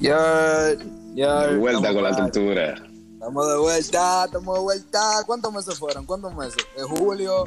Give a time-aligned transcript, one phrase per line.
[0.00, 2.74] De vuelta con la tortura.
[3.14, 5.00] Estamos de vuelta, estamos de vuelta.
[5.26, 6.06] ¿Cuántos meses fueron?
[6.06, 6.56] ¿Cuántos meses?
[6.76, 7.44] De julio,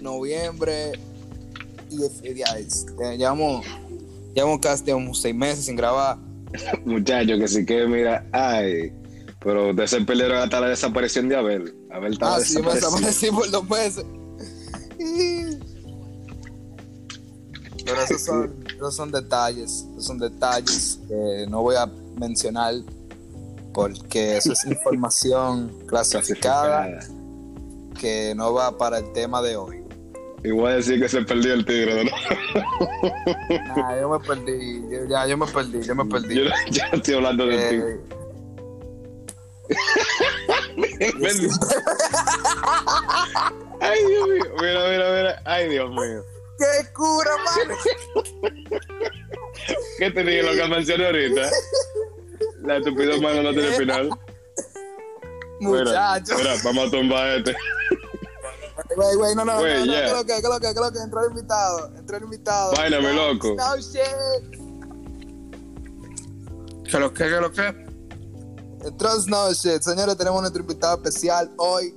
[0.00, 0.92] noviembre
[1.90, 1.96] y
[2.28, 3.66] y ya, es- ya llevamos,
[4.34, 6.16] llevamos casi llevamos seis meses sin grabar.
[6.84, 8.92] Muchachos, que sí que, mira, ay.
[9.40, 11.74] Pero ustedes se perdieron hasta la desaparición de Abel.
[11.92, 14.04] Abel estaba Ah, sí, me desaparecí por dos meses.
[17.84, 21.86] Pero esos son, esos son detalles, esos son detalles que no voy a
[22.18, 22.74] mencionar
[23.74, 27.00] porque eso es información clasificada
[27.98, 29.82] que no va para el tema de hoy.
[30.44, 32.10] Y voy a decir que se perdió el tigre, ¿no?
[33.76, 36.36] Nah, yo me perdí, yo- ya, yo me perdí, yo me perdí.
[36.36, 36.44] Yo,
[36.92, 37.74] no estoy hablando de ti.
[37.74, 38.00] Eh.
[43.80, 44.44] Ay, Dios mío.
[44.60, 45.42] Mira, mira, mira.
[45.44, 46.22] Ay, Dios mío.
[46.58, 47.76] ¡Qué cura, mano!
[49.98, 51.50] ¿Qué te dije lo que mencioné ahorita?
[52.62, 54.10] La estupidez mano no tiene final.
[55.60, 56.36] Mira, Muchacho.
[56.36, 57.56] mira, vamos a tumbar este.
[58.94, 60.06] Güey, güey, no, no, Güey, no, no, yeah.
[60.06, 60.98] ¿qué lo que, qué lo que, qué lo que?
[60.98, 62.72] Entró el invitado, entró el invitado.
[62.76, 63.54] Vaina, mi loco.
[63.56, 64.58] No shit.
[66.90, 67.88] ¿Qué lo que, qué lo que?
[68.84, 69.82] Entró Snow Shit.
[69.82, 71.94] Señores, tenemos nuestro invitado especial hoy.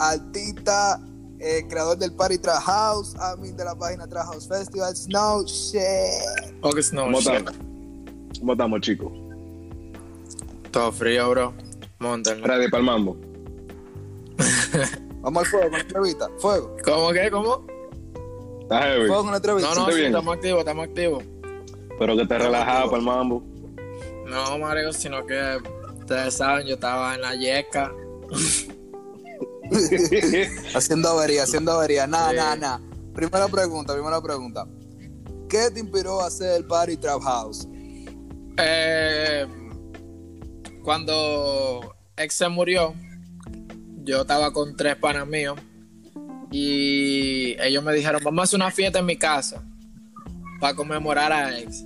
[0.00, 0.98] Artista,
[1.42, 4.94] eh, creador del Party Trap House, admin de la página Trap House Festival.
[4.94, 5.80] Snow Shit.
[6.62, 7.32] Que no, ¿Cómo shit.
[7.32, 7.54] estamos?
[8.38, 9.12] ¿Cómo estamos, chicos?
[10.70, 11.54] Todo frío, bro.
[11.98, 12.46] Montenlo.
[12.46, 13.16] Ready para el mambo.
[15.20, 16.28] Vamos al fuego con la entrevista.
[16.38, 16.76] Fuego.
[16.84, 17.30] ¿Cómo que?
[17.30, 17.66] ¿Cómo?
[18.62, 19.06] Está heavy.
[19.06, 19.74] Fuego con la entrevista.
[19.74, 21.24] No, no, sí, estamos activos, estamos activos.
[21.98, 23.42] Pero que te relajado para el mambo.
[24.26, 25.58] No, marico, sino que
[25.98, 27.92] ustedes saben, yo estaba en la yeca.
[30.74, 32.06] Haciendo avería, haciendo avería.
[32.06, 32.80] Nada, nada, nada.
[33.14, 34.66] Primera pregunta, primera pregunta.
[35.48, 37.68] ¿Qué te inspiró a hacer el Party Trap House?
[38.58, 39.46] Eh,
[40.82, 42.94] cuando ex se murió,
[44.04, 45.58] yo estaba con tres panas míos
[46.50, 49.62] y ellos me dijeron, vamos a hacer una fiesta en mi casa
[50.60, 51.84] para conmemorar a ex.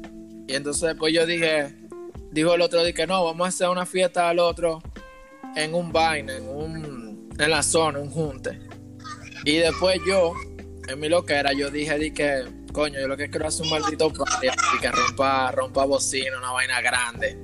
[0.48, 1.74] Y entonces después yo dije,
[2.30, 4.82] dijo el otro que no, vamos a hacer una fiesta al otro
[5.56, 6.85] en un vaina, en un,
[7.38, 8.58] en la zona, un junte.
[9.44, 10.34] Y después yo,
[10.88, 14.12] en mi loquera, yo dije di que, coño, yo lo que quiero es un maldito
[14.12, 17.38] party y que rompa, rompa bocina, una vaina grande.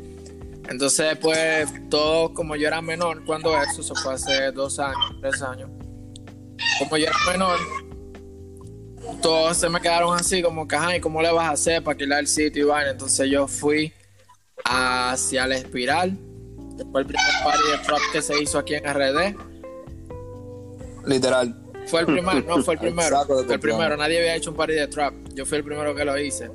[0.69, 5.43] Entonces, pues, todo, como yo era menor cuando eso, eso fue hace dos años, tres
[5.43, 5.71] años.
[6.79, 7.59] Como yo era menor,
[9.21, 12.21] todos se me quedaron así, como que, ay, ¿cómo le vas a hacer para alquilar
[12.21, 12.91] el sitio y vaina?
[12.91, 13.93] Entonces yo fui
[14.65, 16.17] hacia la espiral.
[16.91, 19.52] Fue el primer party de trap que se hizo aquí en RD.
[21.07, 21.55] Literal.
[21.87, 23.25] Fue el primero, no fue el primero.
[23.25, 25.15] Fue el primero, nadie había hecho un party de trap.
[25.35, 26.51] Yo fui el primero que lo hice.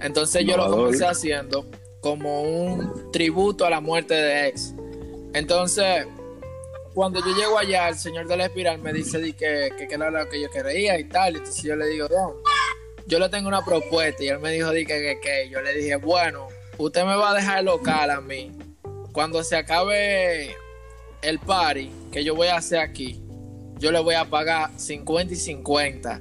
[0.00, 1.66] Entonces yo lo comencé haciendo
[2.00, 4.72] como un tributo a la muerte de ex.
[5.34, 6.06] Entonces,
[6.94, 9.94] cuando yo llego allá, el señor de la espiral me dice di que, que, que
[9.94, 11.36] era lo que yo quería y tal.
[11.36, 12.34] Entonces yo le digo, "Don,
[13.08, 14.22] yo le tengo una propuesta.
[14.22, 15.48] Y él me dijo di que, que, que.
[15.50, 18.52] Yo le dije, bueno, usted me va a dejar el local a mí.
[19.12, 20.54] Cuando se acabe
[21.22, 23.20] el party que yo voy a hacer aquí,
[23.78, 26.20] yo le voy a pagar 50 y 50.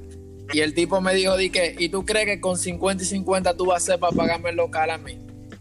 [0.53, 3.55] Y el tipo me dijo, di que, ¿y tú crees que con 50 y 50
[3.55, 5.19] tú vas a hacer para pagarme el local a mí?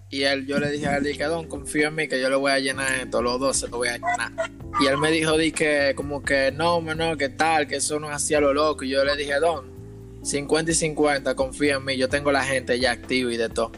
[0.08, 2.30] Y él, yo le dije a él, di que, don, confío en mí que yo
[2.30, 4.32] le voy a llenar esto, los dos se lo voy a llenar.
[4.80, 8.08] Y él me dijo, di que, como que, no, no, que tal, que eso no
[8.08, 8.84] es así lo loco.
[8.84, 9.76] Y yo le dije, don,
[10.22, 13.72] 50 y 50, confía en mí, yo tengo la gente ya activa y de todo.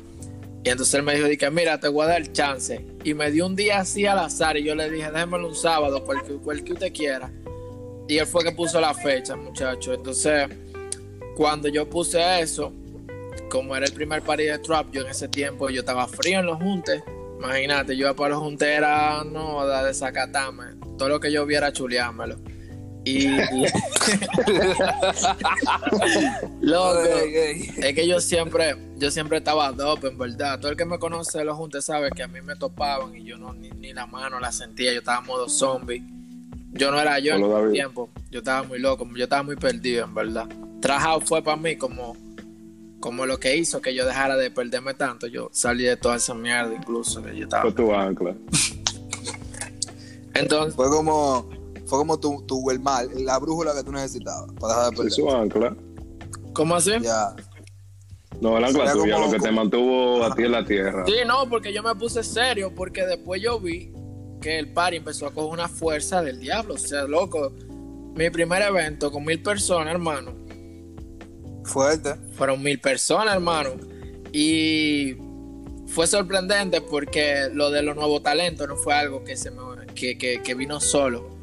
[0.64, 2.84] Y entonces él me dijo, di que, mira, te voy a dar chance.
[3.04, 6.04] Y me dio un día así al azar y yo le dije, déjemelo un sábado,
[6.04, 7.32] cualquier, cualquier usted quiera.
[8.08, 9.92] Y él fue que puso la fecha, muchacho.
[9.92, 10.48] Entonces,
[11.36, 12.72] cuando yo puse eso,
[13.50, 16.46] como era el primer party de trap, yo en ese tiempo yo estaba frío en
[16.46, 17.02] los juntes.
[17.38, 20.74] Imagínate, yo iba para los juntes era no de desacatarme.
[20.96, 22.38] Todo lo que yo viera chuleármelo.
[23.04, 23.28] Y
[26.60, 30.58] loco, es que yo siempre, yo siempre estaba dope, en verdad.
[30.58, 33.24] Todo el que me conoce de los juntes sabe que a mí me topaban y
[33.24, 34.92] yo no ni, ni la mano la sentía.
[34.92, 36.17] Yo estaba en modo zombie.
[36.72, 37.72] Yo no era yo en Hola, David.
[37.72, 38.10] tiempo.
[38.30, 40.46] Yo estaba muy loco, yo estaba muy perdido, en verdad.
[40.80, 42.16] Trajado fue para mí como,
[43.00, 45.26] como lo que hizo que yo dejara de perderme tanto.
[45.26, 47.62] Yo salí de toda esa mierda, incluso que yo estaba.
[47.62, 48.34] Fue tu ancla.
[50.34, 51.48] Entonces, Fue como,
[51.86, 55.04] fue como tu, tu el mal, la brújula que tú necesitabas para dejar de Fue
[55.06, 55.12] perder.
[55.12, 55.76] su ancla.
[56.52, 56.92] ¿cómo así?
[57.00, 57.34] Ya.
[58.40, 61.04] No, el ancla tuya, como- lo que te mantuvo a ti en la tierra.
[61.06, 63.90] Sí, no, porque yo me puse serio, porque después yo vi
[64.48, 66.74] que el party empezó a coger una fuerza del diablo.
[66.74, 67.52] O sea, loco,
[68.14, 70.34] mi primer evento con mil personas, hermano.
[71.64, 72.14] Fuerte.
[72.32, 73.72] Fueron mil personas, hermano.
[74.32, 75.16] Y
[75.86, 79.58] fue sorprendente porque lo de los nuevos talentos no fue algo que, se me,
[79.94, 81.36] que, que, que vino solo.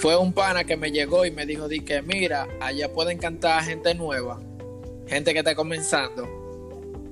[0.00, 3.64] Fue un pana que me llegó y me dijo, di que mira, allá pueden cantar
[3.64, 4.40] gente nueva,
[5.06, 6.39] gente que está comenzando.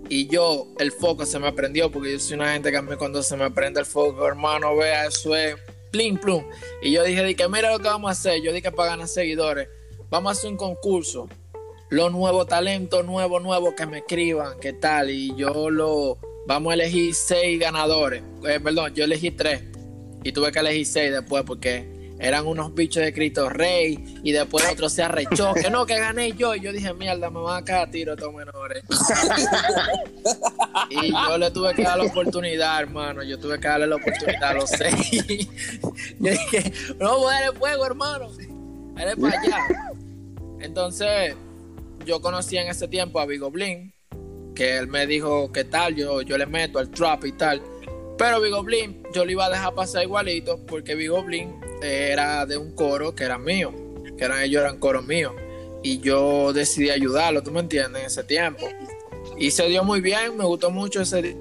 [0.08, 2.96] Y yo, el foco se me prendió porque yo soy una gente que a mí
[2.96, 5.56] cuando se me prende el foco, hermano, vea, eso es
[5.90, 6.44] plin plum.
[6.82, 8.40] Y yo dije, di que mira lo que vamos a hacer.
[8.42, 9.68] Yo dije para ganar seguidores,
[10.08, 11.28] vamos a hacer un concurso.
[11.90, 15.10] Los nuevos talentos, nuevos, nuevos que me escriban, qué tal.
[15.10, 18.22] Y yo lo, vamos a elegir seis ganadores.
[18.46, 19.62] Eh, perdón, yo elegí tres.
[20.24, 24.64] Y tuve que elegir seis después porque eran unos bichos de Cristo Rey y después
[24.70, 26.54] otro se arrechó, que no, que gané yo.
[26.54, 28.82] Y yo dije, mierda, me van a caer a tiro estos menores.
[30.90, 33.22] y yo le tuve que dar la oportunidad, hermano.
[33.22, 35.48] Yo tuve que darle la oportunidad a los seis.
[36.18, 38.28] yo dije, no, voy a darle fuego, hermano.
[38.98, 39.58] Eres para allá.
[40.60, 41.36] Entonces,
[42.04, 43.94] yo conocí en ese tiempo a Vigo Blin,
[44.56, 45.94] que él me dijo, ¿qué tal?
[45.94, 47.62] Yo, yo le meto al trap y tal.
[48.16, 52.56] Pero Vigo Blin, yo le iba a dejar pasar igualito, porque Vigo Blin era de
[52.56, 53.72] un coro que era mío,
[54.16, 55.32] que eran ellos eran coros míos.
[55.82, 58.66] Y yo decidí ayudarlo, tú me entiendes, en ese tiempo.
[59.38, 61.36] Y se dio muy bien, me gustó mucho ese.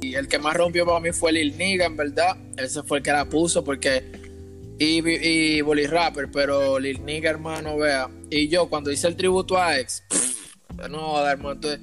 [0.00, 2.36] Y el que más rompió para mí fue Lil Niga, en verdad.
[2.56, 4.04] Ese fue el que la puso porque.
[4.78, 8.10] Y, y Bully Rapper, pero Lil Niga, hermano, vea.
[8.28, 11.80] Y yo, cuando hice el tributo a Ex, pff, no, hermano, entonces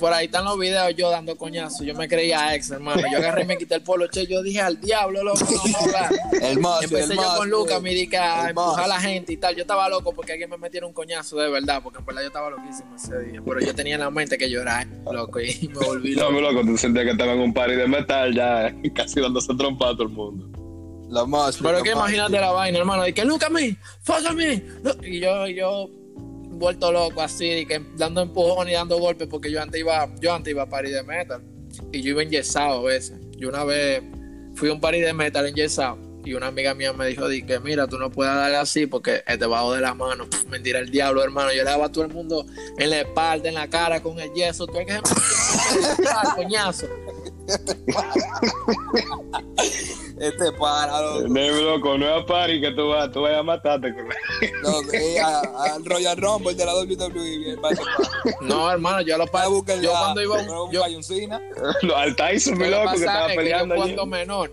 [0.00, 1.84] por ahí están los videos yo dando coñazo.
[1.84, 3.02] Yo me creía ex, hermano.
[3.12, 4.26] Yo agarré y me quité el polo, che.
[4.26, 8.16] Yo dije al diablo, loco, no más, Empecé el yo más, con Lucas, me dije
[8.16, 9.54] a empujar a la gente y tal.
[9.54, 12.26] Yo estaba loco porque alguien me metiera un coñazo de verdad, porque en verdad yo
[12.28, 13.42] estaba loquísimo ese día.
[13.44, 16.32] Pero yo tenía en la mente que llorar, loco, y me volví No, loco.
[16.32, 19.90] mi loco, tú sentías que estaba en un party de metal ya, casi dándose trompa
[19.90, 20.46] a todo el mundo.
[21.10, 21.58] La más.
[21.58, 24.64] Pero que imagínate la vaina, hermano, de que Lucas, me, fósame.
[25.02, 25.90] Y yo, yo,
[26.60, 30.32] vuelto loco así, y que dando empujón y dando golpes, porque yo antes iba, yo
[30.32, 31.42] antes iba a party de metal.
[31.90, 33.18] Y yo iba enyesado a veces.
[33.36, 34.02] Yo una vez
[34.54, 35.98] fui a un party de metal enyesado.
[36.22, 39.22] Y una amiga mía me dijo, di que mira, tú no puedes darle así porque
[39.26, 40.28] te bajo de la mano.
[40.50, 41.50] Mentira, el diablo, hermano.
[41.50, 42.44] Yo le daba a todo el mundo
[42.76, 44.66] en la espalda, en la cara, con el yeso.
[44.66, 45.00] Tú el que
[46.36, 46.86] coñazo.
[50.18, 51.22] Este para, loco.
[51.22, 54.06] No, mi loco, no es a party que tú vas, tú vas a matarte con
[55.24, 57.56] a- Al Royal Rumble de la WWE.
[58.42, 61.40] No, hermano, yo lo Va a pa- buscar Yo cuando iba, pero un yo, payoncina.
[61.82, 63.94] No, al Tyson, mi loco, que estaba que peleando yo allí.
[63.94, 64.52] cuando menor,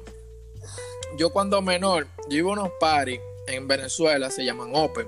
[1.17, 5.07] yo cuando menor, yo iba a unos parties en Venezuela, se llaman Open.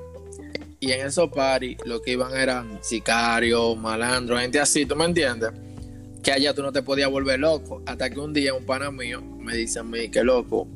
[0.81, 5.51] Y en esos parties lo que iban eran sicarios, malandros, gente así, ¿tú me entiendes?
[6.23, 7.81] Que allá tú no te podías volver loco.
[7.85, 10.67] Hasta que un día un pana mío me dice a mí, que loco,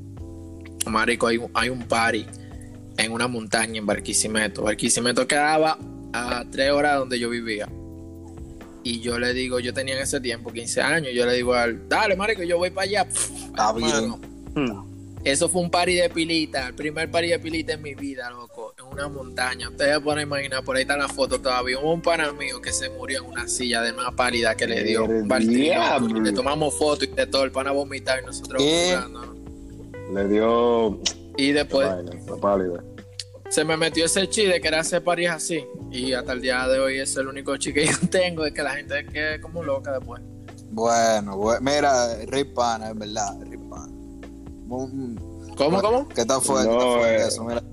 [0.89, 2.25] marico, hay un, hay un party
[2.97, 4.63] en una montaña en Barquisimeto.
[4.63, 5.77] Barquisimeto quedaba
[6.13, 7.67] a tres horas donde yo vivía.
[8.83, 11.87] Y yo le digo, yo tenía en ese tiempo 15 años, yo le digo al,
[11.87, 13.07] dale, marico, yo voy para allá.
[13.09, 14.15] Está bien.
[14.55, 15.19] Hmm.
[15.23, 18.72] eso fue un party de pilita, el primer party de pilita en mi vida, loco,
[18.91, 19.69] una montaña.
[19.69, 21.79] Ustedes se pueden imaginar, por ahí está la foto todavía.
[21.79, 24.83] Hubo un pana mío que se murió en una silla de una pálida que le
[24.83, 25.27] dio un.
[26.23, 28.61] Le tomamos fotos y de todo, el pana vomitar y nosotros.
[28.61, 30.99] Le dio.
[31.37, 32.83] Y después vaina, la pálida.
[33.49, 35.65] se me metió ese chi de querer hacer paris así.
[35.91, 38.61] Y hasta el día de hoy es el único chi que yo tengo, es que
[38.61, 40.21] la gente quede como loca después.
[40.69, 43.87] Bueno, bueno, mira, Rip Pana, es verdad, Rip Pana.
[43.87, 45.15] Mm,
[45.55, 46.09] ¿Cómo, cómo?
[46.09, 46.63] ¿Qué tal fue?
[46.65, 47.43] No, ¿Qué tal fue eh, eso?
[47.43, 47.63] Mira,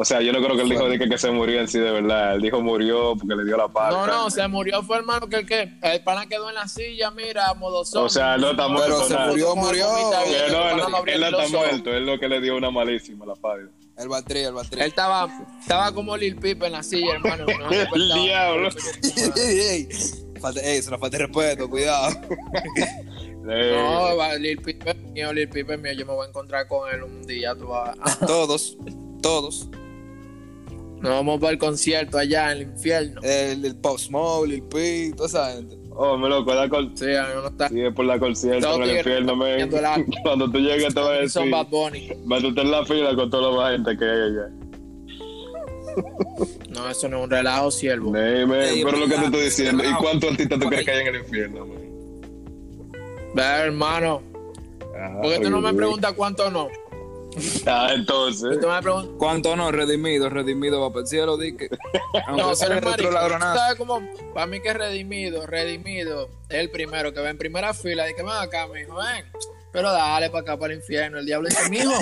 [0.00, 1.80] O sea, yo no creo que él dijo de que, que se murió en sí
[1.80, 2.36] de verdad.
[2.36, 3.90] Él dijo murió porque le dio la pata.
[3.96, 7.10] No, no, se murió fue hermano que el que el pana quedó en la silla,
[7.10, 8.06] mira, modo zombie.
[8.06, 9.04] O sea, no está Pero muerto.
[9.08, 9.26] se nada.
[9.30, 9.86] murió, murió.
[9.88, 11.92] Que no, él, no él no está muerto.
[11.92, 13.70] Él lo que le dio una malísima la pálida.
[13.96, 14.80] el batrí, el batrí.
[14.80, 15.28] Él estaba,
[15.60, 17.44] estaba como Lil Peep en la silla, hermano.
[17.58, 18.68] no se El diablo.
[19.36, 19.88] Ey, ey,
[20.40, 22.16] falta, ey, es una falta de respeto, cuidado.
[23.50, 25.92] Eh, No, va, Lil Peep es mío, Lil Peep es mío.
[25.94, 27.54] Yo me voy a encontrar con él un día.
[27.56, 28.76] Tú vas Todos,
[29.20, 29.68] todos.
[31.00, 33.20] Nos vamos para el concierto allá en el infierno.
[33.22, 35.76] El, el Pop Smoke, el P, toda esa gente.
[36.00, 37.68] Oh, mi loco, la col Sí, a mí no está.
[37.68, 40.06] Sí, es por la concierto en el infierno, arte.
[40.22, 42.10] Cuando tú llegues te voy a decir, Son Bad Bunny.
[42.24, 44.48] métete en la fila con toda la gente que hay allá.
[46.70, 48.12] No, eso no es un relajo, siervo.
[48.12, 50.90] Nee, men, Ey, pero lo que te estoy diciendo, ¿y cuántos artistas tú crees que
[50.92, 52.20] hay en el infierno, men?
[53.34, 54.22] Ve, hermano.
[54.96, 56.68] Ah, Porque tú no me preguntas cuánto no.
[57.66, 58.60] Ah, entonces.
[58.60, 59.14] Tú me preguntas.
[59.18, 59.70] ¿Cuánto no?
[59.70, 61.68] Redimido, redimido va para el cielo, di que.
[62.28, 62.52] No,
[63.10, 63.58] ladronazo.
[63.58, 64.02] ¿sabes cómo?
[64.34, 68.06] Para mí que redimido, redimido es el primero que va en primera fila.
[68.06, 69.24] Dice, ven acá, mijo, ven.
[69.72, 71.18] Pero dale para acá, para el infierno.
[71.18, 71.92] El diablo dice, mijo,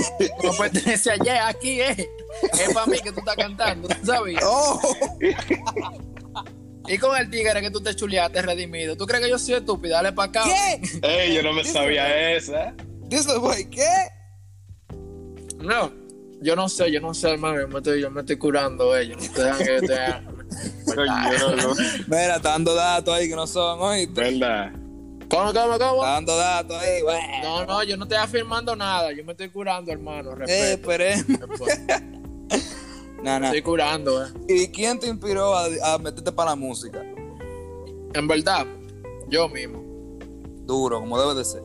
[0.42, 1.98] no pertenece allá, aquí es.
[1.98, 4.42] Es para mí que tú estás cantando, ¿tú sabías?
[4.46, 4.80] ¡Oh!
[6.88, 8.96] Y con el tigre que tú te chuleaste redimido.
[8.96, 9.94] ¿Tú crees que yo soy estúpido?
[9.94, 10.44] Dale para acá.
[10.44, 10.80] ¿Qué?
[11.02, 12.74] Ey, yo no me sabía esa.
[13.08, 13.88] Dice, güey, ¿qué?
[15.58, 15.92] No,
[16.40, 17.60] yo no sé, yo no sé, hermano.
[17.60, 19.16] Yo me estoy, yo me estoy curando, ellos.
[19.20, 20.36] No te dejan que yo te.
[22.06, 24.20] Mira, está dando datos ahí que no son, oíste.
[24.20, 24.72] ¿Verdad?
[25.28, 25.94] ¿Cómo, cómo, cómo?
[25.96, 27.18] Está dando datos ahí, güey.
[27.42, 29.12] No, no, yo no estoy afirmando nada.
[29.12, 30.32] Yo me estoy curando, hermano.
[30.32, 30.92] Eh, Respeto.
[30.92, 31.68] esperemos.
[33.22, 33.46] Nah, nah.
[33.46, 34.28] Estoy curando, eh.
[34.46, 37.02] ¿Y quién te inspiró a, a meterte para la música?
[38.14, 38.66] En verdad,
[39.28, 39.82] yo mismo.
[40.64, 41.62] Duro, como debe de ser.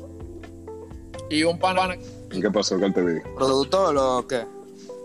[1.30, 1.98] Y un pana.
[2.32, 2.78] ¿Y qué pasó?
[2.80, 3.36] ¿Cuál te digo?
[3.36, 4.42] ¿Productor o qué?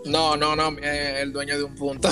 [0.05, 2.09] No, no, no, eh, el dueño de un punto.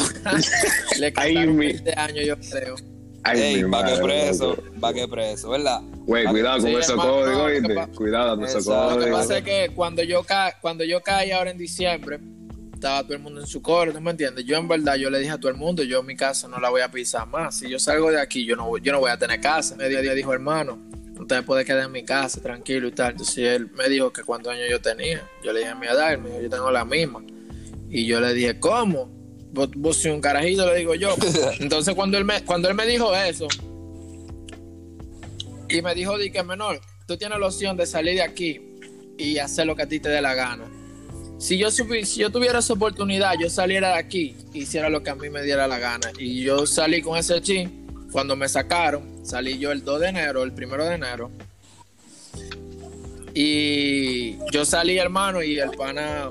[1.00, 2.76] Le Ay, mi- 20 años, yo creo.
[3.24, 5.82] Ay, Ey, mi va que preso, va que preso, ¿verdad?
[6.06, 7.74] Güey, cuidado con Sí, esos códigos, ¿oíste?
[7.74, 8.84] pa- Cuidado con esos Exacto.
[8.84, 9.20] Lo que códigos.
[9.22, 12.20] pasa es que cuando yo, ca cuando yo caí ahora en diciembre,
[12.74, 14.46] estaba todo el mundo en su coro, ¿tú me entiendes?
[14.46, 16.70] Yo en verdad, yo le dije a todo el mundo, yo mi casa no la
[16.70, 17.58] voy a pisar más.
[17.58, 19.76] Si yo salgo de aquí, yo no, voy- yo no voy a tener casa.
[19.76, 20.78] Medio día dijo, hermano,
[21.20, 23.12] usted puede quedar en mi casa tranquilo y tal.
[23.12, 25.28] Entonces él me dijo que cuántos años yo tenía.
[25.44, 27.24] Yo le dije mi edad, él me dijo, yo tengo la misma.
[27.90, 29.10] Y yo le dije, ¿cómo?
[29.52, 31.16] Vos, vos sois un carajito, le digo yo.
[31.60, 33.48] Entonces cuando él me, cuando él me dijo eso,
[35.70, 38.62] y me dijo, di que menor, tú tienes la opción de salir de aquí
[39.18, 40.66] y hacer lo que a ti te dé la gana.
[41.38, 41.84] Si yo, si
[42.20, 45.68] yo tuviera esa oportunidad, yo saliera de aquí hiciera lo que a mí me diera
[45.68, 46.12] la gana.
[46.18, 47.85] Y yo salí con ese chin.
[48.12, 51.32] Cuando me sacaron, salí yo el 2 de enero, el 1 de enero.
[53.34, 56.30] Y yo salí, hermano, y el pana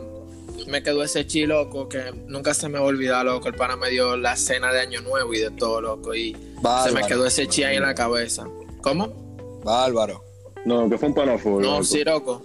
[0.67, 3.49] me quedó ese chi loco que nunca se me va a olvidar, loco.
[3.49, 6.15] El pana me dio la cena de Año Nuevo y de todo, loco.
[6.15, 6.89] Y Bárbaro.
[6.89, 8.47] se me quedó ese chi ahí en la cabeza.
[8.81, 9.61] ¿Cómo?
[9.63, 10.25] Bárbaro.
[10.65, 11.61] No, que fue un panafuego.
[11.61, 11.85] No, loco.
[11.85, 12.43] sí, loco.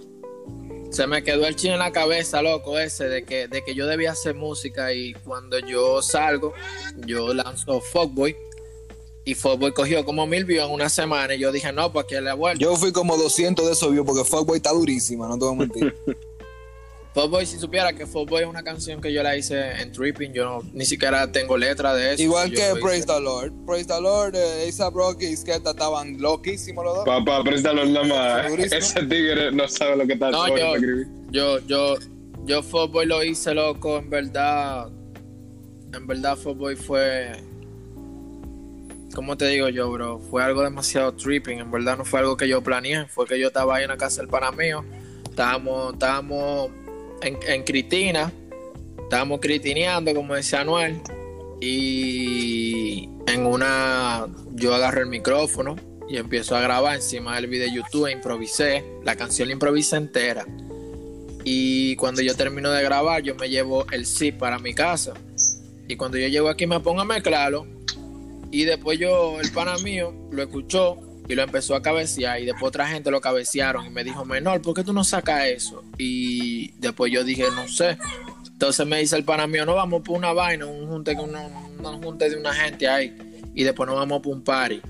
[0.90, 3.86] Se me quedó el chino en la cabeza, loco, ese, de que, de que yo
[3.86, 6.52] debía hacer música y cuando yo salgo,
[7.06, 8.36] yo lanzo Fuckboy
[9.24, 12.20] y Fuckboy cogió como mil views en una semana y yo dije, no, pues que
[12.20, 12.58] le vuelvo.
[12.60, 15.58] Yo fui como 200 de esos views porque Fuckboy está durísima, no te voy a
[15.58, 15.94] mentir.
[17.12, 20.44] Fuckboy, si supiera que Fuckboy es una canción que yo la hice en Tripping, yo
[20.44, 22.22] no- ni siquiera tengo letra de eso.
[22.22, 22.72] Igual que.
[22.80, 23.52] Praise the Lord.
[23.66, 27.04] Praise the Lord, eh, A$AP Rocky y Skepta estaban loquísimos los dos.
[27.04, 28.48] Papá, préstalo nada más.
[28.48, 28.78] Durísimo.
[28.78, 31.06] Ese tigre no sabe lo que está No, haciendo yo-.
[31.32, 31.96] Yo, yo,
[32.44, 34.88] yo Fuckboy lo hice, loco, en verdad.
[35.92, 37.32] En verdad, Fuckboy fue.
[39.14, 40.20] ¿Cómo te digo yo, bro?
[40.20, 41.58] Fue algo demasiado tripping.
[41.58, 43.06] En verdad, no fue algo que yo planeé.
[43.06, 44.84] Fue que yo estaba ahí en la casa del pana mío.
[45.28, 46.70] Estábamos, estábamos
[47.22, 48.32] en, en Critina.
[49.02, 51.00] Estábamos critineando, como decía Anuel.
[51.60, 54.26] Y en una.
[54.52, 55.76] Yo agarré el micrófono
[56.08, 58.84] y empiezo a grabar encima del video de YouTube e improvisé.
[59.02, 60.46] La canción la improvisé entera.
[61.44, 65.14] Y cuando yo termino de grabar, yo me llevo el zip para mi casa.
[65.88, 67.66] Y cuando yo llego aquí, me pongo a mezclarlo.
[68.50, 72.40] Y después yo, el pana mío, lo escuchó y lo empezó a cabecear.
[72.40, 75.46] Y después otra gente lo cabecearon y me dijo, Menor, ¿por qué tú no sacas
[75.46, 75.84] eso?
[75.96, 77.98] Y después yo dije, no sé.
[78.46, 82.02] Entonces me dice el pana mío, no vamos por una vaina, un junte, una, un
[82.02, 83.16] junte de una gente ahí.
[83.54, 84.82] Y después nos vamos por un party.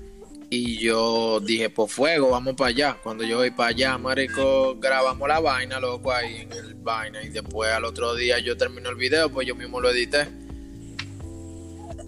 [0.49, 2.97] Y yo dije, por fuego, vamos para allá.
[3.01, 7.23] Cuando yo voy para allá, marico, grabamos la vaina, loco, ahí en el vaina.
[7.23, 10.27] Y después al otro día yo termino el video, pues yo mismo lo edité.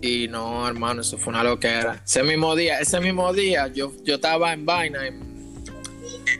[0.05, 2.01] Y no, hermano, eso fue una loquera.
[2.05, 5.63] Ese mismo día, ese mismo día, yo, yo estaba en vaina, en,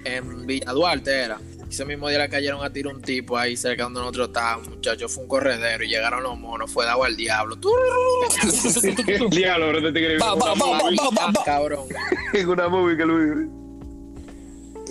[0.03, 1.39] en Villa Duarte era.
[1.69, 5.13] Ese mismo día le cayeron a tirar un tipo ahí cerca donde nosotros estábamos, muchachos.
[5.13, 7.55] Fue un corredero y llegaron los monos, fue dado al diablo.
[9.31, 9.81] Diablo, bro,
[10.19, 11.43] va.
[11.45, 11.85] Cabrón.
[12.33, 13.03] Es una movie que.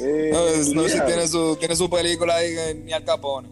[0.03, 1.07] Eh, No, no sé si diablo.
[1.07, 3.49] tiene su, tiene su película ahí en- ni al Capone.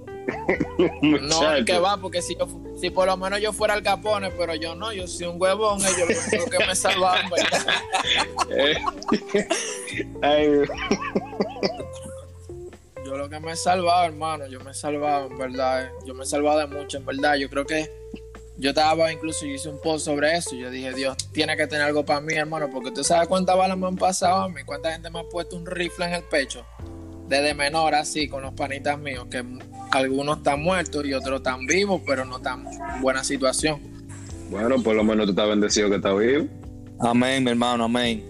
[1.03, 1.65] No, Muchacho.
[1.65, 2.47] que va, porque si, yo
[2.81, 5.81] si por lo menos yo fuera al Capone, pero yo no, yo soy un huevón,
[5.81, 7.75] ellos lo único que me salvaron, ¿verdad?
[10.23, 10.49] Ay,
[13.05, 15.85] Yo lo que me he salvado, hermano, yo me he salvado, en verdad.
[15.87, 15.91] eh.
[16.07, 17.35] Yo me he salvado de mucho, en verdad.
[17.37, 17.91] Yo creo que
[18.57, 20.55] yo estaba, incluso yo hice un post sobre eso.
[20.55, 23.77] Yo dije, Dios tiene que tener algo para mí, hermano, porque tú sabes cuántas balas
[23.79, 26.65] me han pasado a mí, cuánta gente me ha puesto un rifle en el pecho.
[27.31, 29.45] Desde menor, así, con los panitas míos, que
[29.93, 33.81] algunos están muertos y otros están vivos, pero no están en buena situación.
[34.51, 36.49] Bueno, por lo menos tú estás bendecido que estás vivo.
[36.99, 38.25] Amén, mi hermano, amén.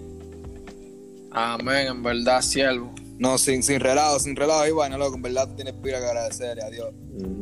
[1.30, 2.94] Amén, en verdad, siervo.
[3.18, 5.16] No, sin, sin relajo, sin relajo y vaina, loco.
[5.16, 6.90] En verdad tú tienes pila que agradecerle a Dios.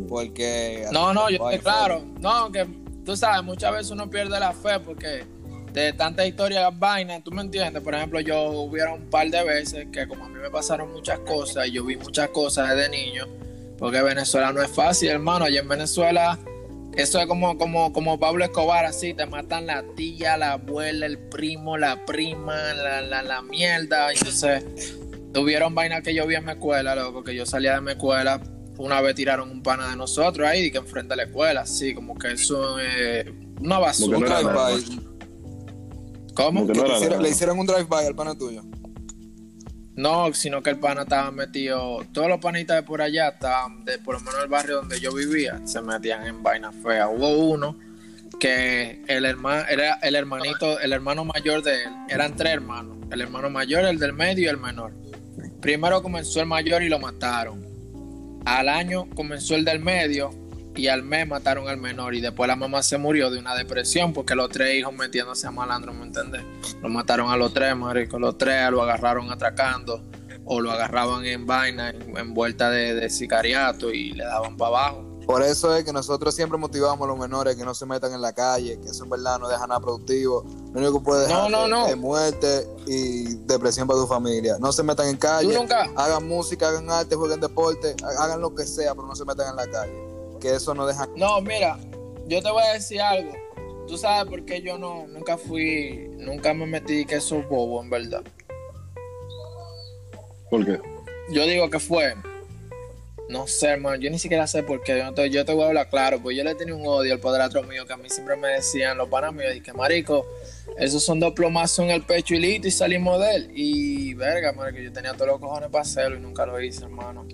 [0.09, 0.87] Porque.
[0.93, 2.05] No, no, yo estoy claro.
[2.21, 2.69] No, que
[3.05, 5.25] tú sabes, muchas veces uno pierde la fe porque
[5.73, 7.83] de tantas historias vainas, tú me entiendes.
[7.83, 11.19] Por ejemplo, yo hubiera un par de veces que como a mí me pasaron muchas
[11.21, 13.27] cosas y yo vi muchas cosas desde niño,
[13.79, 15.45] porque Venezuela no es fácil, hermano.
[15.45, 16.39] Allá en Venezuela
[16.97, 21.17] Eso es como, como, como Pablo Escobar, así, te matan la tía, la abuela, el
[21.17, 24.13] primo, la prima, la, la, la mierda.
[24.13, 24.65] Entonces,
[25.33, 28.41] tuvieron vainas que yo vi en mi escuela, loco, que yo salía de mi escuela,
[28.79, 31.95] una vez tiraron un pana de nosotros ahí, y que enfrente a la escuela, así,
[31.95, 33.27] como que eso es
[33.61, 34.71] una Como basura.
[36.39, 36.61] ¿Cómo?
[36.61, 37.23] Como que no le hicieron- nada.
[37.23, 38.63] Le hicieron un drive-by al pana tuyo.
[39.97, 43.99] No, sino que el pana estaba metido, todos los panitas de por allá estaban, de
[43.99, 47.09] por lo menos el barrio donde yo vivía, se metían en vainas feas.
[47.13, 47.77] Hubo uno
[48.39, 53.21] que el hermano, era el hermanito, el hermano mayor de él, eran tres hermanos, el
[53.21, 54.93] hermano mayor, el del medio y el menor.
[55.61, 57.67] Primero comenzó el mayor y lo mataron.
[58.45, 60.31] Al año comenzó el del medio
[60.79, 64.13] y al mes mataron al menor y después la mamá se murió de una depresión
[64.13, 66.43] porque los tres hijos metiéndose a malandro, ¿me entiendes?
[66.83, 70.05] Lo mataron a los tres, marico, los tres lo agarraron atracando
[70.45, 74.69] o lo agarraban en vaina, en, en vuelta de, de sicariato y le daban para
[74.69, 75.05] abajo.
[75.27, 78.23] Por eso es que nosotros siempre motivamos a los menores que no se metan en
[78.23, 80.43] la calle, que eso en verdad no deja nada productivo.
[80.73, 81.87] Lo único que puede dejar No, no, es- no.
[81.89, 84.57] es muerte y depresión para tu familia.
[84.59, 88.55] No se metan en calle, nunca- hagan música, hagan arte, jueguen deporte, ha- hagan lo
[88.55, 90.08] que sea, pero no se metan en la calle.
[90.41, 91.09] Que eso no deja.
[91.17, 91.79] No, mira,
[92.27, 93.33] yo te voy a decir algo.
[93.87, 97.83] Tú sabes por qué yo no, nunca fui, nunca me metí que eso es bobo,
[97.83, 98.23] en verdad.
[100.51, 100.81] ¿Por qué?
[101.31, 102.15] Yo digo que fue.
[103.29, 103.97] No sé, hermano.
[103.97, 104.99] Yo ni siquiera sé por qué.
[104.99, 106.21] Yo te, yo te voy a hablar claro.
[106.21, 108.97] Pues yo le tenía un odio al padrastro mío que a mí siempre me decían
[108.97, 109.53] los panas míos.
[109.53, 110.27] Dije, marico,
[110.79, 112.69] esos son dos plomazos en el pecho y listo.
[112.69, 113.51] Y salimos de él.
[113.55, 117.27] Y verga, marico, yo tenía todos los cojones para hacerlo y nunca lo hice, hermano.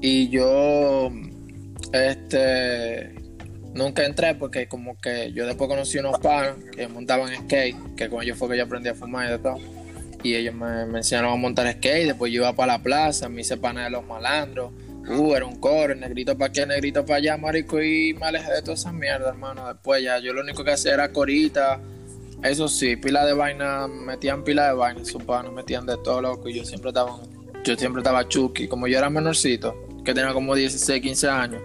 [0.00, 1.12] Y yo,
[1.92, 3.14] este,
[3.74, 7.76] nunca entré porque como que yo después conocí unos panas que montaban skate.
[7.96, 9.58] Que con ellos fue que yo aprendí a fumar y de todo.
[10.22, 13.40] Y ellos me, me enseñaron a montar skate, después yo iba para la plaza, me
[13.40, 14.72] hice pana de los malandros,
[15.08, 18.26] uh, era un coro, el negrito para aquí, el negrito para allá, marico, y me
[18.26, 21.80] alejé de toda esa mierda, hermano, después ya, yo lo único que hacía era corita,
[22.42, 26.48] eso sí, pila de vaina, metían pila de vaina, sus panos metían de todo loco,
[26.48, 27.18] y yo siempre estaba,
[27.64, 31.62] yo siempre estaba chuki, como yo era menorcito, que tenía como 16, 15 años,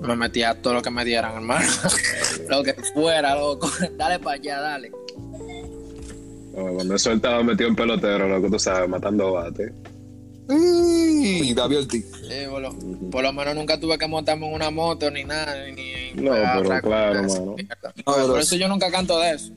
[0.00, 1.66] me metía todo lo que me dieran, hermano,
[2.48, 4.90] lo que fuera, loco, dale para allá, dale.
[6.54, 9.72] No, cuando estaba metido en pelotero, lo que tú sabes, matando bate.
[10.52, 12.06] Y David Ortiz.
[12.28, 12.74] Sí, por, lo,
[13.10, 15.54] por lo menos nunca tuve que montarme en una moto ni nada.
[15.66, 17.56] Ni, ni No, pero claro, mano.
[18.04, 19.52] No, por eso yo nunca canto de eso.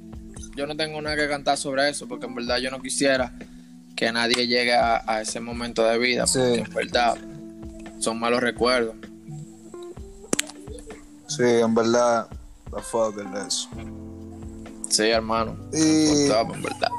[0.55, 3.33] Yo no tengo nada que cantar sobre eso, porque en verdad yo no quisiera
[3.95, 6.37] que nadie llegue a, a ese momento de vida, Sí.
[6.39, 7.17] porque en verdad
[8.03, 8.95] son malos recuerdos.
[11.27, 12.27] Sí, en verdad,
[12.71, 13.69] la fuck es eso.
[14.89, 15.55] Sí, hermano.
[15.71, 16.89] Y- en verdad.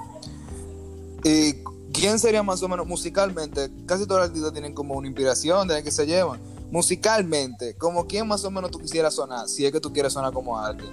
[1.22, 1.54] ¿Y
[1.92, 3.70] quién sería más o menos musicalmente?
[3.86, 6.40] Casi todos los artistas tienen como una inspiración de que se llevan.
[6.70, 10.32] Musicalmente, como quién más o menos tú quisieras sonar, si es que tú quieres sonar
[10.32, 10.90] como alguien.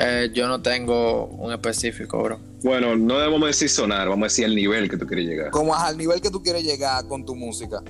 [0.00, 2.40] Eh, yo no tengo un específico, bro.
[2.64, 5.50] Bueno, no debemos decir sonar, vamos a decir el nivel que tú quieres llegar.
[5.52, 7.80] Como al nivel que tú quieres llegar con tu música.